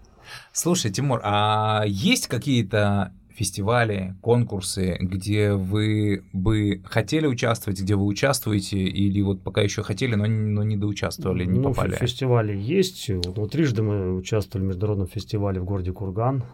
Слушай, 0.52 0.90
Тимур, 0.90 1.20
а 1.24 1.84
есть 1.86 2.26
какие-то 2.26 3.12
фестивали, 3.30 4.14
конкурсы, 4.20 4.98
где 5.00 5.54
вы 5.54 6.24
бы 6.32 6.82
хотели 6.84 7.26
участвовать, 7.26 7.80
где 7.80 7.96
вы 7.96 8.04
участвуете, 8.04 8.78
или 8.78 9.22
вот 9.22 9.42
пока 9.42 9.62
еще 9.62 9.82
хотели, 9.82 10.14
но, 10.14 10.26
но 10.26 10.62
не 10.62 10.76
доучаствовали, 10.76 11.44
не 11.44 11.58
ну, 11.58 11.70
попали? 11.70 11.94
Фестивали 11.96 12.56
есть. 12.56 13.08
Вот, 13.08 13.50
трижды 13.50 13.82
мы 13.82 14.14
участвовали 14.14 14.66
в 14.66 14.68
международном 14.68 15.06
фестивале 15.06 15.60
в 15.60 15.64
городе 15.64 15.92
Курган. 15.92 16.44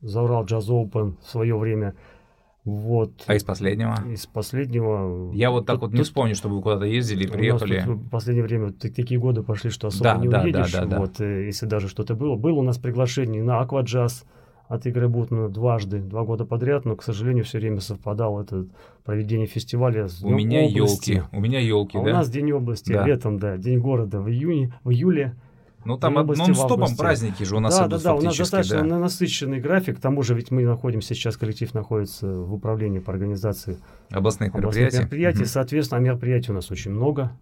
Заурал 0.00 0.44
Джаз 0.44 0.68
Open 0.68 1.16
в 1.22 1.30
свое 1.30 1.56
время– 1.56 1.94
вот. 2.64 3.24
А 3.26 3.34
из 3.34 3.42
последнего? 3.42 3.96
Из 4.08 4.26
последнего... 4.26 5.32
Я 5.32 5.50
вот 5.50 5.66
так 5.66 5.76
тут, 5.76 5.82
вот 5.82 5.92
не 5.92 5.98
тут, 5.98 6.06
вспомню, 6.06 6.36
чтобы 6.36 6.56
вы 6.56 6.62
куда-то 6.62 6.84
ездили, 6.84 7.26
приехали. 7.26 7.82
в 7.86 8.08
последнее 8.08 8.44
время 8.44 8.72
такие 8.72 9.18
годы 9.18 9.42
пошли, 9.42 9.70
что 9.70 9.88
особо 9.88 10.04
да, 10.04 10.16
не 10.16 10.28
да, 10.28 10.42
уедешь. 10.42 10.72
Да, 10.72 10.84
да, 10.84 10.98
вот, 10.98 11.16
да. 11.18 11.24
Э, 11.24 11.46
если 11.46 11.66
даже 11.66 11.88
что-то 11.88 12.14
было. 12.14 12.36
Было 12.36 12.60
у 12.60 12.62
нас 12.62 12.78
приглашение 12.78 13.42
на 13.42 13.60
Акваджаз 13.60 14.24
от 14.68 14.86
Игоря 14.86 15.08
Бутмана 15.08 15.48
дважды, 15.48 15.98
два 15.98 16.22
года 16.24 16.44
подряд, 16.44 16.84
но, 16.84 16.94
к 16.94 17.02
сожалению, 17.02 17.44
все 17.44 17.58
время 17.58 17.80
совпадало 17.80 18.42
это 18.42 18.66
проведение 19.04 19.48
фестиваля 19.48 20.06
с 20.06 20.22
У 20.22 20.30
меня 20.30 20.64
елки, 20.64 21.22
у 21.32 21.40
меня 21.40 21.58
елки, 21.58 21.98
а 21.98 22.02
да? 22.02 22.10
у 22.10 22.12
нас 22.14 22.30
День 22.30 22.52
области 22.52 22.92
да. 22.92 23.04
летом, 23.04 23.38
да, 23.38 23.56
День 23.56 23.80
города 23.80 24.20
в 24.20 24.30
июне, 24.30 24.72
в 24.84 24.90
июле. 24.90 25.34
Ну, 25.84 25.98
там 25.98 26.14
нон-стопом 26.14 26.96
праздники 26.96 27.42
же 27.42 27.56
у 27.56 27.60
нас 27.60 27.76
да, 27.76 27.86
идут 27.86 28.02
Да, 28.02 28.10
да, 28.10 28.14
у 28.14 28.20
нас 28.20 28.36
достаточно 28.36 28.88
да. 28.88 28.98
насыщенный 28.98 29.60
график. 29.60 29.98
К 29.98 30.00
тому 30.00 30.22
же 30.22 30.34
ведь 30.34 30.50
мы 30.50 30.62
находимся, 30.62 31.14
сейчас 31.14 31.36
коллектив 31.36 31.72
находится 31.74 32.26
в 32.26 32.54
управлении 32.54 32.98
по 32.98 33.12
организации 33.12 33.78
областных, 34.10 34.54
областных 34.54 34.54
мероприятий. 34.54 34.98
мероприятий. 34.98 35.42
Mm-hmm. 35.42 35.46
Соответственно, 35.46 36.00
мероприятий 36.00 36.52
у 36.52 36.54
нас 36.54 36.70
очень 36.70 36.92
много. 36.92 37.32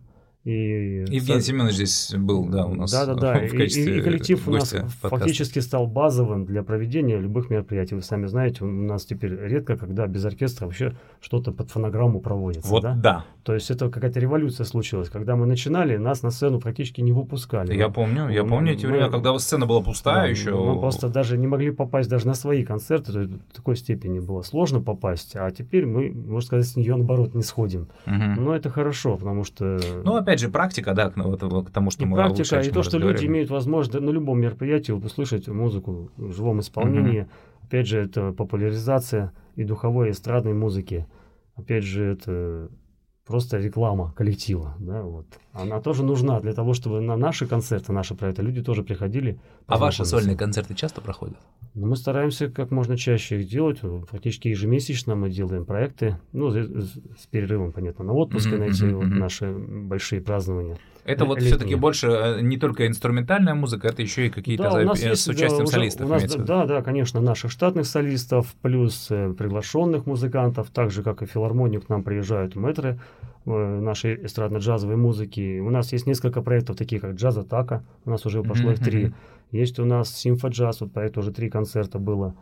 И 0.44 1.05
Евгений. 1.11 1.42
Семенович 1.42 1.74
здесь 1.74 2.14
был, 2.16 2.46
да, 2.46 2.64
у 2.64 2.74
нас. 2.74 2.90
Да, 2.90 3.05
да, 3.05 3.14
да. 3.14 3.38
В 3.40 3.53
и, 3.53 3.98
и 3.98 4.00
коллектив 4.00 4.48
у 4.48 4.53
нас 4.53 4.70
подкаста. 4.70 5.09
фактически 5.09 5.59
стал 5.59 5.87
базовым 5.87 6.46
для 6.46 6.62
проведения 6.62 7.18
любых 7.18 7.50
мероприятий. 7.50 7.94
Вы 7.94 8.00
сами 8.00 8.24
знаете, 8.24 8.64
у 8.64 8.66
нас 8.66 9.05
теперь 9.05 9.37
редко, 9.37 9.76
когда 9.76 10.07
без 10.07 10.24
оркестра 10.24 10.64
вообще 10.64 10.94
что-то 11.20 11.53
под 11.53 11.70
фонограмму 11.70 12.20
проводится. 12.20 12.70
Вот 12.70 12.83
да. 12.83 12.94
да. 12.94 13.24
То 13.42 13.53
есть 13.53 13.70
это 13.70 13.90
какая-то 13.90 14.18
революция 14.18 14.64
случилась. 14.64 15.11
Когда 15.11 15.37
мы 15.37 15.44
начинали, 15.44 15.98
нас 15.98 16.22
на 16.22 16.31
сцену 16.31 16.59
практически 16.59 17.03
не 17.03 17.12
выпускали. 17.12 17.74
Я 17.74 17.90
помню, 17.90 18.31
я 18.31 18.44
помню 18.44 18.72
эти 18.72 18.87
времена, 18.87 19.11
когда 19.11 19.38
сцена 19.38 19.66
была 19.66 19.83
пустая 19.83 20.22
да, 20.22 20.26
еще. 20.26 20.55
Мы 20.55 20.81
просто 20.81 21.11
даже 21.11 21.37
не 21.37 21.48
могли 21.48 21.70
попасть 21.70 22.09
даже 22.09 22.26
на 22.26 22.35
свои 22.35 22.64
концерты. 22.64 23.12
То 23.12 23.20
есть 23.20 23.33
в 23.33 23.57
такой 23.57 23.76
степени 23.76 24.20
было 24.20 24.40
сложно 24.40 24.81
попасть. 24.81 25.37
А 25.37 25.50
теперь 25.50 25.85
мы, 25.85 26.11
можно 26.11 26.46
сказать, 26.46 26.66
с 26.66 26.76
нее 26.76 26.96
наоборот 26.96 27.35
не 27.35 27.42
сходим. 27.42 27.88
Угу. 28.07 28.40
Но 28.40 28.57
это 28.57 28.70
хорошо, 28.70 29.16
потому 29.16 29.44
что. 29.44 29.79
Ну 30.03 30.14
опять 30.14 30.30
же 30.38 30.49
практика, 30.49 30.95
да, 30.95 31.11
к, 31.11 31.16
вот, 31.16 31.69
к 31.69 31.71
тому, 31.71 31.90
что 31.90 32.05
и 32.05 32.07
мы 32.07 32.16
практика, 32.16 32.61
и 32.61 32.71
то, 32.71 32.83
что 32.83 32.99
люди 32.99 33.27
имеют 33.27 33.51
возможность 33.51 34.05
на 34.05 34.11
любом 34.11 34.40
мероприятии 34.40 34.93
услышать 34.93 35.49
музыку 35.49 36.11
в 36.16 36.33
живом 36.33 36.61
исполнении. 36.61 37.23
Угу. 37.23 37.29
Опять 37.64 37.87
же, 37.88 37.99
это 37.99 38.33
популяризация 38.33 39.33
и 39.57 39.64
духовой, 39.64 40.09
и 40.09 40.11
эстрадной 40.12 40.55
музыки. 40.55 41.07
Опять 41.57 41.85
же, 41.85 42.05
это 42.12 42.71
просто 43.31 43.59
реклама 43.59 44.12
коллектива, 44.16 44.75
да, 44.81 45.03
вот. 45.03 45.27
Она 45.53 45.81
тоже 45.81 46.05
нужна 46.05 46.40
для 46.40 46.53
того, 46.53 46.75
чтобы 46.75 47.01
на 47.01 47.16
наши 47.16 47.47
концерты, 47.47 47.93
наши 47.93 48.14
проекты 48.14 48.43
люди 48.43 48.62
тоже 48.62 48.83
приходили. 48.83 49.38
А 49.66 49.79
ваши 49.79 50.05
сольные 50.05 50.37
концерты 50.37 50.75
часто 50.75 51.01
проходят? 51.01 51.37
Ну, 51.75 51.87
мы 51.87 51.97
стараемся 51.97 52.49
как 52.49 52.71
можно 52.71 52.97
чаще 52.97 53.40
их 53.40 53.49
делать. 53.49 53.81
Практически 54.11 54.49
ежемесячно 54.49 55.14
мы 55.14 55.31
делаем 55.31 55.64
проекты. 55.64 56.19
Ну, 56.33 56.51
с, 56.51 56.55
с 56.55 57.27
перерывом, 57.31 57.73
понятно, 57.73 58.05
на 58.05 58.12
отпуск 58.12 58.49
mm-hmm, 58.49 58.59
найти 58.59 58.85
mm-hmm. 58.85 58.95
вот 58.95 59.07
наши 59.07 59.53
большие 59.53 60.21
празднования. 60.21 60.79
Это 61.05 61.25
вот 61.25 61.40
все-таки 61.40 61.75
больше 61.75 62.09
э, 62.09 62.40
не 62.43 62.57
только 62.57 62.87
инструментальная 62.87 63.55
музыка, 63.55 63.88
это 63.88 64.03
еще 64.03 64.27
и 64.27 64.31
какие-то 64.31 64.64
да, 64.64 64.83
запи- 64.83 65.09
есть, 65.09 65.23
с 65.23 65.29
участием 65.29 65.64
да, 65.64 65.71
солистов. 65.71 66.07
У 66.07 66.09
нас, 66.11 66.35
да, 66.37 66.66
да, 66.66 66.83
конечно, 66.83 67.21
наших 67.21 67.51
штатных 67.51 67.87
солистов, 67.87 68.55
плюс 68.62 69.07
э, 69.11 69.33
приглашенных 69.33 70.07
музыкантов, 70.07 70.71
так 70.71 70.90
же, 70.90 71.03
как 71.03 71.23
и 71.23 71.27
филармонию 71.27 71.81
к 71.81 71.88
нам 71.88 72.03
приезжают 72.03 72.55
мэтры 72.55 73.01
э, 73.19 73.19
нашей 73.59 74.17
эстрадно-джазовой 74.17 74.97
музыки. 74.97 75.61
У 75.61 75.71
нас 75.71 75.93
есть 75.93 76.07
несколько 76.07 76.43
проектов, 76.43 76.77
такие 76.77 77.01
как 77.01 77.15
«Джаз 77.15 77.37
Атака», 77.37 77.85
у 78.05 78.11
нас 78.11 78.27
уже 78.27 78.43
пошло 78.43 78.73
их 78.73 78.81
три. 78.81 79.13
Есть 79.51 79.79
у 79.79 79.85
нас 79.85 80.15
«Симфоджаз», 80.15 80.81
вот 80.81 80.93
проект 80.93 81.19
уже 81.19 81.33
три 81.33 81.51
концерта 81.51 81.99
было. 81.99 82.35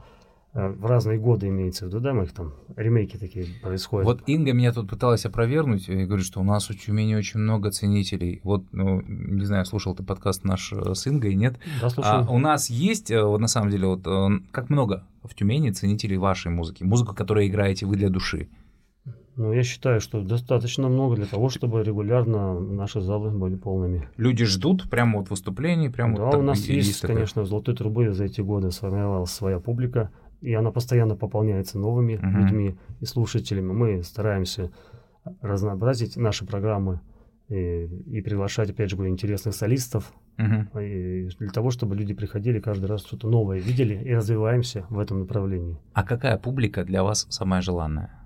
Э, 0.55 0.69
в 0.71 0.87
разные 0.87 1.19
годы 1.19 1.49
имеется 1.49 1.85
в 1.85 1.89
виду, 1.89 2.01
да, 2.01 2.15
мы 2.15 2.25
их 2.25 2.33
там, 2.33 2.55
ремейки 2.75 3.17
такие 3.17 3.47
происходят. 3.63 4.07
Вот 4.07 4.23
Инга 4.27 4.53
меня 4.53 4.73
тут 4.73 4.89
пыталась 4.89 5.27
опровергнуть 5.27 5.89
и 5.89 6.05
говорит, 6.05 6.25
что 6.25 6.41
у 6.41 6.43
нас 6.43 6.69
в 6.69 6.75
Тюмени 6.75 7.15
очень 7.15 7.41
много 7.41 7.71
ценителей. 7.71 8.41
Вот, 8.45 8.65
ну, 8.73 9.03
не 9.07 9.45
знаю, 9.45 9.67
слушал 9.67 9.95
ты 9.95 10.03
подкаст 10.03 10.45
наш 10.45 10.73
э, 10.73 10.95
с 10.95 11.07
Ингой, 11.07 11.35
нет? 11.35 11.59
Да, 11.83 11.91
слушал. 11.91 12.13
А 12.13 12.31
у 12.31 12.39
нас 12.39 12.71
есть, 12.71 13.11
э, 13.11 13.23
вот 13.23 13.41
на 13.41 13.49
самом 13.49 13.71
деле, 13.71 13.89
вот 13.89 14.05
как 14.51 14.71
много 14.71 15.05
в 15.23 15.35
Тюмени 15.35 15.71
ценителей 15.71 16.17
вашей 16.17 16.51
музыки, 16.51 16.83
музыку, 16.83 17.15
которую 17.15 17.47
играете 17.47 17.85
вы 17.85 17.97
для 17.97 18.09
души? 18.09 18.49
Ну, 19.39 19.53
я 19.53 19.63
считаю, 19.63 20.01
что 20.01 20.21
достаточно 20.21 20.89
много 20.89 21.17
для 21.17 21.27
того, 21.27 21.49
чтобы 21.49 21.83
регулярно 21.83 22.61
наши 22.61 23.01
залы 23.01 23.31
были 23.31 23.55
полными. 23.55 24.09
Люди 24.17 24.45
ждут 24.45 24.91
прямо 24.91 25.21
вот 25.21 25.31
выступлений, 25.31 25.89
прямо 25.89 26.17
да, 26.17 26.25
вот 26.27 26.35
у 26.35 26.43
нас 26.43 26.59
есть, 26.67 26.89
есть 26.89 27.01
конечно, 27.01 27.43
в 27.43 27.47
«Золотой 27.47 27.75
трубы» 27.75 28.13
за 28.13 28.25
эти 28.25 28.41
годы 28.41 28.71
сформировалась 28.71 29.31
своя 29.31 29.61
публика 29.61 30.11
и 30.41 30.55
она 30.55 30.71
постоянно 30.71 31.17
пополняется 31.17 31.79
новыми 31.79 32.15
uh-huh. 32.15 32.31
людьми 32.31 32.77
и 33.01 33.05
слушателями. 33.05 33.73
Мы 33.73 34.03
стараемся 34.03 34.71
разнообразить 35.43 36.17
наши 36.17 36.47
программы 36.47 37.01
и, 37.49 37.85
и 37.85 38.21
приглашать, 38.21 38.71
опять 38.71 38.91
же, 38.91 38.97
говорю, 38.97 39.13
интересных 39.13 39.55
солистов, 39.55 40.13
uh-huh. 40.39 40.85
и 40.85 41.29
для 41.39 41.51
того, 41.51 41.71
чтобы 41.71 41.97
люди 41.97 42.15
приходили 42.15 42.61
каждый 42.61 42.87
раз 42.87 43.05
что-то 43.05 43.29
новое, 43.29 43.59
видели 43.59 43.95
и 43.95 44.15
развиваемся 44.15 44.87
в 44.91 44.99
этом 44.99 45.21
направлении. 45.21 45.79
А 45.93 46.05
какая 46.05 46.39
публика 46.39 46.85
для 46.85 47.03
вас 47.03 47.27
самая 47.31 47.61
желанная? 47.63 48.18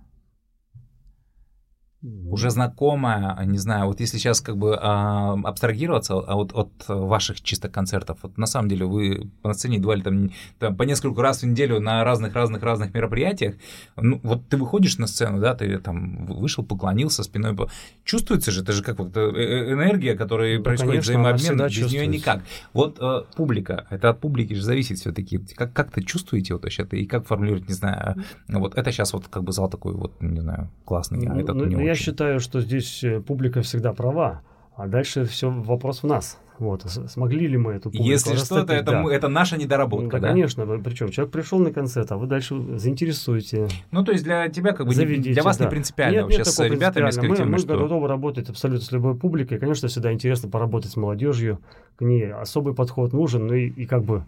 Уже 2.02 2.50
знакомая, 2.50 3.38
не 3.44 3.58
знаю, 3.58 3.86
вот 3.86 4.00
если 4.00 4.18
сейчас 4.18 4.40
как 4.40 4.56
бы 4.56 4.76
а, 4.80 5.38
абстрагироваться 5.44 6.14
а 6.14 6.34
вот 6.34 6.52
от 6.52 6.72
ваших 6.88 7.40
чисто 7.40 7.68
концертов, 7.68 8.18
вот 8.22 8.36
на 8.38 8.46
самом 8.46 8.68
деле 8.68 8.86
вы 8.86 9.30
на 9.44 9.54
сцене 9.54 9.76
едва 9.76 9.94
ли 9.94 10.02
там, 10.02 10.30
там 10.58 10.76
по 10.76 10.82
несколько 10.82 11.22
раз 11.22 11.42
в 11.42 11.46
неделю 11.46 11.80
на 11.80 12.02
разных-разных-разных 12.02 12.92
мероприятиях, 12.92 13.54
ну, 13.96 14.18
вот 14.24 14.48
ты 14.48 14.56
выходишь 14.56 14.98
на 14.98 15.06
сцену, 15.06 15.40
да, 15.40 15.54
ты 15.54 15.78
там 15.78 16.26
вышел, 16.26 16.64
поклонился 16.64 17.22
спиной, 17.22 17.56
чувствуется 18.04 18.50
же, 18.50 18.62
это 18.62 18.72
же 18.72 18.82
как 18.82 18.98
вот 18.98 19.16
э, 19.16 19.20
э, 19.20 19.72
энергия, 19.72 20.14
которая 20.16 20.58
ну, 20.58 20.64
происходит, 20.64 21.04
конечно, 21.04 21.12
взаимообмен, 21.12 21.66
без 21.66 21.92
нее 21.92 22.06
никак. 22.08 22.42
Вот 22.72 22.98
э, 23.00 23.22
публика, 23.36 23.86
это 23.90 24.10
от 24.10 24.20
публики 24.20 24.54
же 24.54 24.62
зависит 24.62 24.98
все-таки, 24.98 25.38
как, 25.54 25.72
как-то 25.72 26.02
чувствуете 26.02 26.54
вот 26.54 26.64
вообще-то, 26.64 26.96
и 26.96 27.06
как 27.06 27.26
формулировать, 27.26 27.68
не 27.68 27.74
знаю, 27.74 28.16
вот 28.48 28.76
это 28.76 28.90
сейчас 28.90 29.12
вот 29.12 29.28
как 29.28 29.44
бы 29.44 29.52
зал 29.52 29.68
такой 29.68 29.94
вот, 29.94 30.20
не 30.20 30.40
знаю, 30.40 30.68
классный, 30.84 31.28
а 31.28 31.38
этот 31.38 31.54
ну, 31.54 31.64
не 31.64 31.91
я 31.92 31.96
считаю, 31.96 32.40
что 32.40 32.60
здесь 32.60 33.04
э, 33.04 33.20
публика 33.20 33.60
всегда 33.60 33.92
права, 33.92 34.42
а 34.76 34.86
дальше 34.86 35.24
все 35.24 35.50
вопрос 35.50 36.02
в 36.02 36.06
нас. 36.06 36.38
Вот, 36.58 36.82
смогли 36.84 37.48
ли 37.48 37.56
мы 37.56 37.72
эту 37.72 37.90
публику 37.90 38.04
Если 38.04 38.36
что-то, 38.36 38.72
это, 38.72 38.92
да. 38.92 39.04
это 39.12 39.28
наша 39.28 39.56
недоработка, 39.56 40.18
да, 40.18 40.20
да? 40.20 40.28
конечно. 40.28 40.64
Причем 40.78 41.10
человек 41.10 41.32
пришел 41.32 41.58
на 41.58 41.72
концерт, 41.72 42.12
а 42.12 42.16
вы 42.16 42.26
дальше 42.26 42.54
заинтересуете. 42.78 43.68
Ну, 43.90 44.04
то 44.04 44.12
есть 44.12 44.22
для 44.22 44.48
тебя, 44.48 44.72
как 44.72 44.86
бы, 44.86 44.94
заведите, 44.94 45.32
для 45.32 45.42
вас 45.42 45.58
да. 45.58 45.64
не 45.64 45.70
принципиально 45.70 46.28
нет, 46.28 46.28
нет 46.28 46.46
с 46.46 46.60
ребятами, 46.60 47.10
с 47.10 47.16
коллективами, 47.16 47.50
мы, 47.50 47.52
мы 47.52 47.58
что... 47.58 47.76
готовы 47.76 48.06
работать 48.06 48.48
абсолютно 48.48 48.84
с 48.84 48.92
любой 48.92 49.16
публикой. 49.16 49.58
Конечно, 49.58 49.88
всегда 49.88 50.12
интересно 50.12 50.48
поработать 50.48 50.92
с 50.92 50.96
молодежью. 50.96 51.58
К 51.96 52.02
ней 52.02 52.32
особый 52.32 52.74
подход 52.74 53.12
нужен, 53.12 53.48
ну 53.48 53.54
и, 53.54 53.68
и 53.68 53.86
как 53.86 54.04
бы 54.04 54.24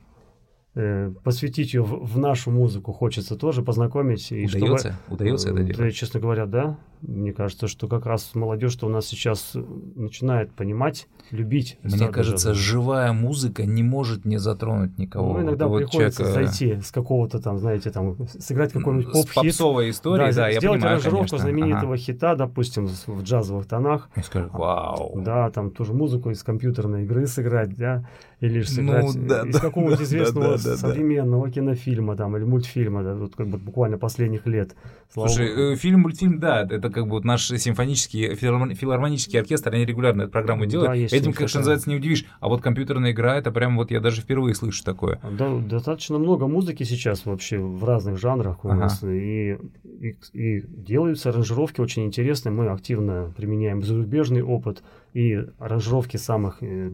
посвятить 0.75 1.73
ее 1.73 1.83
в, 1.83 2.05
в 2.05 2.19
нашу 2.19 2.51
музыку 2.51 2.93
хочется 2.93 3.37
тоже 3.37 3.63
познакомить. 3.63 4.33
И 4.33 4.45
удается, 4.47 4.99
чтобы, 5.07 5.15
удается 5.15 5.51
это 5.51 5.63
делать? 5.63 5.95
Честно 5.95 6.21
говоря, 6.21 6.47
да. 6.47 6.77
Мне 7.01 7.33
кажется, 7.33 7.69
что 7.69 7.87
как 7.87 8.07
раз 8.07 8.35
молодежь, 8.35 8.73
что 8.73 8.87
у 8.87 8.89
нас 8.89 9.07
сейчас 9.07 9.53
начинает 9.95 10.53
понимать, 10.53 11.07
любить. 11.31 11.79
Мне 11.83 12.09
кажется, 12.09 12.55
жанр. 12.55 12.59
живая 12.59 13.13
музыка 13.13 13.67
не 13.67 13.83
может 13.83 14.25
не 14.25 14.39
затронуть 14.39 14.97
никого. 14.97 15.35
Ну, 15.35 15.43
иногда 15.43 15.69
вот 15.69 15.83
приходится 15.83 16.23
человека... 16.23 16.51
зайти 16.51 16.81
с 16.81 16.91
какого-то 16.91 17.41
там, 17.41 17.59
знаете, 17.59 17.91
там, 17.91 18.17
сыграть 18.27 18.73
какой-нибудь 18.73 19.13
поп-хит. 19.13 19.33
С 19.33 19.35
попсовой 19.35 19.91
историей, 19.91 20.31
да, 20.31 20.37
да 20.37 20.49
я 20.49 20.59
сделать 20.59 20.79
понимаю, 20.81 20.95
аранжировку 20.95 21.29
конечно. 21.29 21.39
знаменитого 21.39 21.95
ага. 21.95 21.97
хита, 21.97 22.35
допустим, 22.37 22.87
в 22.87 23.23
джазовых 23.23 23.67
тонах. 23.67 24.09
И 24.17 24.23
скажу, 24.23 24.49
вау. 24.53 25.21
Да, 25.21 25.51
там 25.51 25.71
тоже 25.71 25.93
музыку 25.93 26.31
из 26.31 26.43
компьютерной 26.43 27.05
игры 27.05 27.27
сыграть, 27.27 27.77
да 27.77 28.09
или 28.45 28.61
же 28.61 28.69
сыграть 28.69 29.15
ну, 29.15 29.27
да, 29.27 29.43
из 29.47 29.55
да, 29.55 29.61
какого-нибудь 29.61 29.99
да, 29.99 30.05
известного 30.05 30.59
да, 30.59 30.63
да, 30.63 30.77
современного 30.77 31.51
кинофильма 31.51 32.15
там, 32.17 32.37
или 32.37 32.45
мультфильма, 32.45 33.03
да, 33.03 33.15
вот 33.15 33.35
как 33.35 33.49
бы 33.49 33.57
буквально 33.57 33.97
последних 33.97 34.47
лет. 34.47 34.75
Слава 35.13 35.29
Слушай, 35.29 35.49
Богу. 35.49 35.61
Э, 35.61 35.77
фильм, 35.77 36.01
мультфильм, 36.01 36.39
да, 36.41 36.63
это 36.63 36.91
как 36.91 37.05
бы 37.05 37.13
вот 37.13 37.25
наш 37.25 37.47
симфонический, 37.47 38.35
филармонический 38.35 39.39
оркестр, 39.41 39.73
они 39.73 39.87
регулярно 39.87 40.23
эту 40.23 40.33
программу 40.33 40.67
делают. 40.67 40.91
Да, 40.91 41.17
Этим, 41.17 41.33
как 41.33 41.49
что 41.49 41.59
называется, 41.59 41.89
не 41.89 41.97
удивишь. 41.97 42.27
А 42.41 42.49
вот 42.49 42.61
компьютерная 42.61 43.13
игра, 43.13 43.37
это 43.37 43.51
прям 43.51 43.77
вот 43.77 43.91
я 43.91 44.01
даже 44.01 44.21
впервые 44.21 44.55
слышу 44.55 44.85
такое. 44.85 45.21
Да, 45.39 45.57
достаточно 45.59 46.19
много 46.19 46.47
музыки 46.47 46.83
сейчас 46.83 47.25
вообще 47.25 47.59
в 47.59 47.83
разных 47.85 48.19
жанрах 48.19 48.65
у 48.65 48.69
ага. 48.69 48.81
нас. 48.81 49.03
И, 49.03 49.57
и, 49.85 50.17
и 50.33 50.61
делаются 50.67 51.31
аранжировки 51.31 51.81
очень 51.81 52.05
интересные. 52.05 52.53
Мы 52.53 52.69
активно 52.69 53.33
применяем 53.37 53.83
зарубежный 53.83 54.43
опыт 54.43 54.83
и 55.15 55.47
аранжировки 55.59 56.19
самых 56.19 56.59
э, 56.61 56.91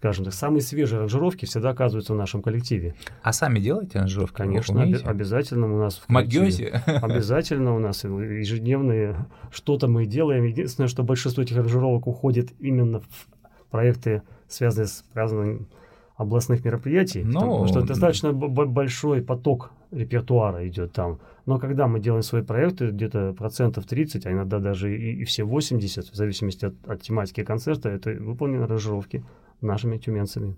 скажем 0.00 0.24
так, 0.24 0.32
самые 0.32 0.62
свежие 0.62 0.96
аранжировки 0.96 1.44
всегда 1.44 1.70
оказываются 1.70 2.14
в 2.14 2.16
нашем 2.16 2.40
коллективе. 2.40 2.94
А 3.22 3.34
сами 3.34 3.60
делаете 3.60 3.98
аранжировки? 3.98 4.34
Конечно, 4.34 4.82
об- 4.82 5.06
обязательно 5.06 5.66
у 5.70 5.78
нас 5.78 5.98
в 5.98 6.06
коллективе. 6.06 6.82
Обязательно 6.86 7.76
у 7.76 7.78
нас 7.78 8.04
ежедневные 8.04 9.26
что-то 9.52 9.88
мы 9.88 10.06
делаем. 10.06 10.44
Единственное, 10.44 10.88
что 10.88 11.02
большинство 11.02 11.42
этих 11.42 11.58
аранжировок 11.58 12.06
уходит 12.06 12.48
именно 12.60 13.00
в 13.00 13.68
проекты, 13.70 14.22
связанные 14.48 14.86
с 14.86 15.04
празднованием 15.12 15.68
областных 16.16 16.64
мероприятий, 16.64 17.22
Но... 17.22 17.40
потому 17.40 17.66
что 17.66 17.82
достаточно 17.82 18.32
большой 18.32 19.20
поток 19.20 19.70
репертуара 19.90 20.66
идет 20.66 20.92
там. 20.92 21.18
Но 21.44 21.58
когда 21.58 21.86
мы 21.86 22.00
делаем 22.00 22.22
свои 22.22 22.40
проекты, 22.42 22.86
где-то 22.86 23.34
процентов 23.34 23.84
30, 23.84 24.24
а 24.24 24.32
иногда 24.32 24.60
даже 24.60 24.96
и, 24.96 25.20
и 25.20 25.24
все 25.24 25.44
80, 25.44 26.06
в 26.06 26.14
зависимости 26.14 26.64
от, 26.64 26.74
от 26.86 27.02
тематики 27.02 27.44
концерта, 27.44 27.90
это 27.90 28.12
выполнены 28.12 28.62
аранжировки 28.62 29.24
нашими 29.60 29.98
тюменцами. 29.98 30.56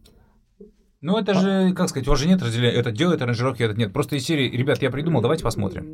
Ну, 1.01 1.19
это 1.19 1.35
же, 1.35 1.75
как 1.75 1.89
сказать, 1.89 2.07
у 2.07 2.13
вас 2.13 2.21
же 2.21 2.29
нет 2.29 2.41
разделения, 2.43 2.75
это 2.75 2.93
делает 2.93 3.23
аранжировки, 3.23 3.63
это 3.63 3.75
нет. 3.75 3.93
Просто 3.93 4.17
из 4.17 4.25
серии, 4.25 4.49
ребят, 4.49 4.81
я 4.81 4.91
придумал, 4.91 5.21
давайте 5.21 5.43
посмотрим. 5.43 5.85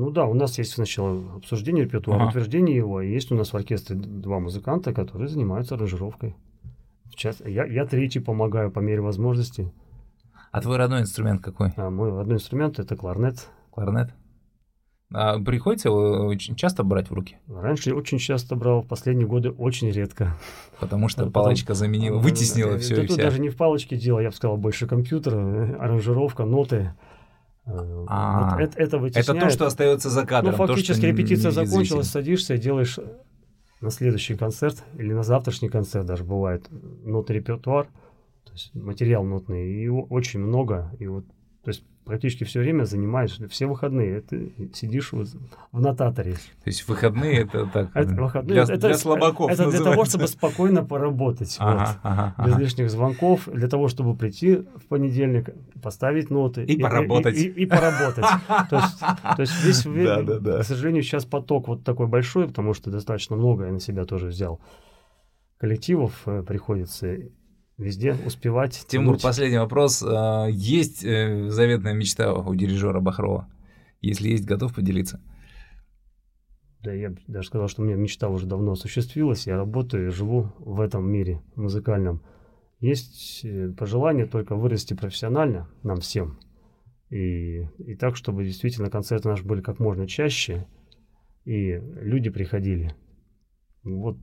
Ну 0.00 0.10
да, 0.10 0.26
у 0.26 0.34
нас 0.34 0.58
есть 0.58 0.72
сначала 0.72 1.36
обсуждение 1.36 1.84
репертуара, 1.84 2.22
ага. 2.22 2.30
утверждение 2.30 2.76
его, 2.76 3.00
и 3.00 3.12
есть 3.12 3.30
у 3.30 3.36
нас 3.36 3.52
в 3.52 3.56
оркестре 3.56 3.96
два 3.96 4.40
музыканта, 4.40 4.92
которые 4.92 5.28
занимаются 5.28 5.76
аранжировкой. 5.76 6.34
Сейчас 7.10 7.40
я, 7.44 7.64
я 7.64 7.84
третий 7.84 8.20
помогаю 8.20 8.70
по 8.70 8.80
мере 8.80 9.00
возможности. 9.00 9.72
А 10.50 10.60
твой 10.60 10.78
родной 10.78 11.02
инструмент 11.02 11.42
какой? 11.42 11.72
А, 11.76 11.90
мой 11.90 12.10
родной 12.10 12.36
инструмент 12.36 12.78
это 12.78 12.96
кларнет. 12.96 13.48
Кларнет? 13.70 14.14
А 15.12 15.38
приходится 15.38 15.88
его 15.88 16.34
часто 16.34 16.82
брать 16.84 17.08
в 17.08 17.14
руки? 17.14 17.38
Раньше 17.48 17.94
очень 17.94 18.18
часто 18.18 18.56
брал, 18.56 18.82
в 18.82 18.86
последние 18.86 19.26
годы 19.26 19.50
очень 19.50 19.90
редко. 19.90 20.36
Потому 20.80 21.08
что 21.08 21.20
Потом, 21.20 21.32
палочка 21.32 21.74
заменила, 21.74 22.18
вытеснила 22.18 22.72
это, 22.72 22.80
все 22.80 22.94
это, 22.94 23.02
и 23.02 23.06
Тут 23.06 23.16
вся. 23.16 23.24
даже 23.24 23.40
не 23.40 23.48
в 23.48 23.56
палочке 23.56 23.96
дело, 23.96 24.20
я 24.20 24.28
бы 24.28 24.34
сказал, 24.34 24.58
больше 24.58 24.86
компьютер, 24.86 25.34
аранжировка, 25.80 26.44
ноты. 26.44 26.94
А, 27.64 28.54
вот 28.54 28.60
это, 28.60 28.78
это 28.78 28.98
вытесняет. 28.98 29.28
Это 29.28 29.40
то, 29.40 29.50
что 29.50 29.66
остается 29.66 30.10
за 30.10 30.26
кадром. 30.26 30.52
Ну, 30.52 30.66
фактически 30.66 31.02
то, 31.02 31.06
репетиция 31.06 31.52
закончилась, 31.52 32.08
садишься 32.08 32.54
и 32.54 32.58
делаешь 32.58 32.98
на 33.80 33.90
следующий 33.90 34.36
концерт 34.36 34.84
или 34.96 35.12
на 35.12 35.22
завтрашний 35.22 35.68
концерт 35.68 36.06
даже 36.06 36.24
бывает 36.24 36.66
ноты 36.70 37.34
репертуар, 37.34 37.86
то 38.44 38.52
есть 38.52 38.74
материал 38.74 39.24
нотный, 39.24 39.70
и 39.70 39.88
очень 39.88 40.40
много, 40.40 40.90
и 40.98 41.06
вот, 41.06 41.24
то 41.62 41.70
есть 41.70 41.84
практически 42.08 42.44
все 42.44 42.60
время 42.60 42.84
занимаешь, 42.84 43.38
все 43.50 43.66
выходные, 43.66 44.22
ты 44.22 44.50
сидишь 44.72 45.12
в, 45.12 45.26
в 45.72 45.80
нотаторе. 45.80 46.32
То 46.32 46.66
есть 46.66 46.88
выходные 46.88 47.42
это 47.42 47.66
так, 47.66 47.90
это, 47.94 48.14
выходные, 48.14 48.64
для, 48.64 48.74
это, 48.74 48.88
для 48.88 48.96
слабаков 48.96 49.50
Это 49.50 49.64
называется. 49.64 49.82
для 49.82 49.92
того, 49.92 50.04
чтобы 50.06 50.26
спокойно 50.26 50.82
поработать, 50.82 51.56
ага, 51.58 51.78
вот, 51.78 51.96
ага, 52.02 52.34
без 52.38 52.52
ага. 52.54 52.62
лишних 52.62 52.90
звонков, 52.90 53.46
для 53.52 53.68
того, 53.68 53.88
чтобы 53.88 54.16
прийти 54.16 54.56
в 54.56 54.86
понедельник, 54.88 55.50
поставить 55.82 56.30
ноты. 56.30 56.64
И, 56.64 56.76
и 56.76 56.82
поработать. 56.82 57.36
И, 57.36 57.48
и, 57.48 57.62
и 57.64 57.66
поработать. 57.66 58.24
То 58.70 59.36
есть 59.40 59.52
здесь, 59.60 59.82
к 59.82 60.62
сожалению, 60.64 61.02
сейчас 61.02 61.26
поток 61.26 61.68
вот 61.68 61.84
такой 61.84 62.06
большой, 62.06 62.48
потому 62.48 62.72
что 62.72 62.90
достаточно 62.90 63.36
много 63.36 63.66
я 63.66 63.72
на 63.72 63.80
себя 63.80 64.06
тоже 64.06 64.28
взял 64.28 64.60
коллективов 65.58 66.22
э, 66.26 66.42
приходится 66.46 67.16
Везде 67.78 68.16
успевать. 68.26 68.84
Тимур, 68.88 69.14
тянуть. 69.14 69.22
последний 69.22 69.58
вопрос. 69.58 70.02
А, 70.02 70.46
есть 70.46 71.04
э, 71.04 71.48
заветная 71.48 71.94
мечта 71.94 72.34
у 72.34 72.54
дирижера 72.54 73.00
Бахрова? 73.00 73.48
Если 74.00 74.30
есть, 74.30 74.44
готов 74.44 74.74
поделиться? 74.74 75.20
Да, 76.82 76.92
я 76.92 77.14
даже 77.28 77.46
сказал, 77.46 77.68
что 77.68 77.82
у 77.82 77.84
меня 77.84 77.96
мечта 77.96 78.28
уже 78.28 78.46
давно 78.46 78.72
осуществилась. 78.72 79.46
Я 79.46 79.56
работаю 79.56 80.08
и 80.08 80.10
живу 80.10 80.52
в 80.58 80.80
этом 80.80 81.08
мире 81.08 81.40
музыкальном. 81.54 82.22
Есть 82.80 83.44
э, 83.44 83.68
пожелание 83.70 84.26
только 84.26 84.56
вырасти 84.56 84.94
профессионально 84.94 85.68
нам 85.84 86.00
всем. 86.00 86.38
И, 87.10 87.60
и 87.78 87.94
так, 87.94 88.16
чтобы 88.16 88.44
действительно 88.44 88.90
концерты 88.90 89.28
наши 89.28 89.44
были 89.44 89.60
как 89.60 89.78
можно 89.78 90.08
чаще, 90.08 90.66
и 91.44 91.80
люди 92.00 92.28
приходили. 92.28 92.94
Вот 93.84 94.18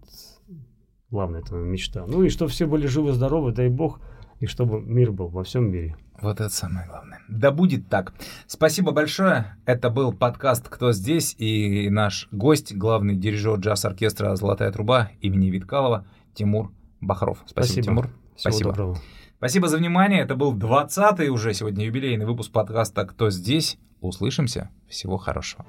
Главное, 1.12 1.42
это 1.42 1.56
мечта. 1.56 2.06
Ну 2.08 2.24
и 2.24 2.30
чтобы 2.30 2.52
все 2.52 2.66
были 2.66 2.88
живы, 2.88 3.14
здоровы, 3.14 3.52
дай 3.52 3.70
бог, 3.70 4.00
и 4.40 4.48
чтобы 4.48 4.82
мир 4.82 5.12
был 5.12 5.28
во 5.28 5.44
всем 5.44 5.70
мире. 5.70 5.96
Вот 6.22 6.40
это 6.40 6.50
самое 6.50 6.88
главное. 6.88 7.20
Да 7.28 7.52
будет 7.52 7.90
так. 7.90 8.14
Спасибо 8.48 8.92
большое. 8.92 9.58
Это 9.66 9.90
был 9.90 10.14
подкаст 10.14 10.70
«Кто 10.70 10.94
здесь?» 10.94 11.36
и 11.38 11.90
наш 11.90 12.30
гость, 12.32 12.76
главный 12.76 13.16
дирижер 13.16 13.60
джаз-оркестра 13.60 14.36
«Золотая 14.36 14.72
труба» 14.72 15.12
имени 15.22 15.50
Виткалова 15.50 16.06
Тимур 16.34 16.72
Бахров. 17.02 17.40
Спасибо, 17.46 17.66
Спасибо. 17.66 17.84
Тимур. 17.84 18.06
Всего 18.36 18.52
Спасибо. 18.52 18.70
Доброго. 18.72 18.98
Спасибо 19.38 19.68
за 19.68 19.78
внимание. 19.78 20.22
Это 20.22 20.36
был 20.36 20.56
20-й 20.56 21.30
уже 21.30 21.54
сегодня 21.54 21.86
юбилейный 21.86 22.26
выпуск 22.26 22.52
подкаста 22.52 23.06
«Кто 23.06 23.30
здесь?». 23.30 23.78
Услышимся. 24.02 24.70
Всего 24.88 25.18
хорошего. 25.18 25.66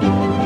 thank 0.00 0.34
you 0.34 0.39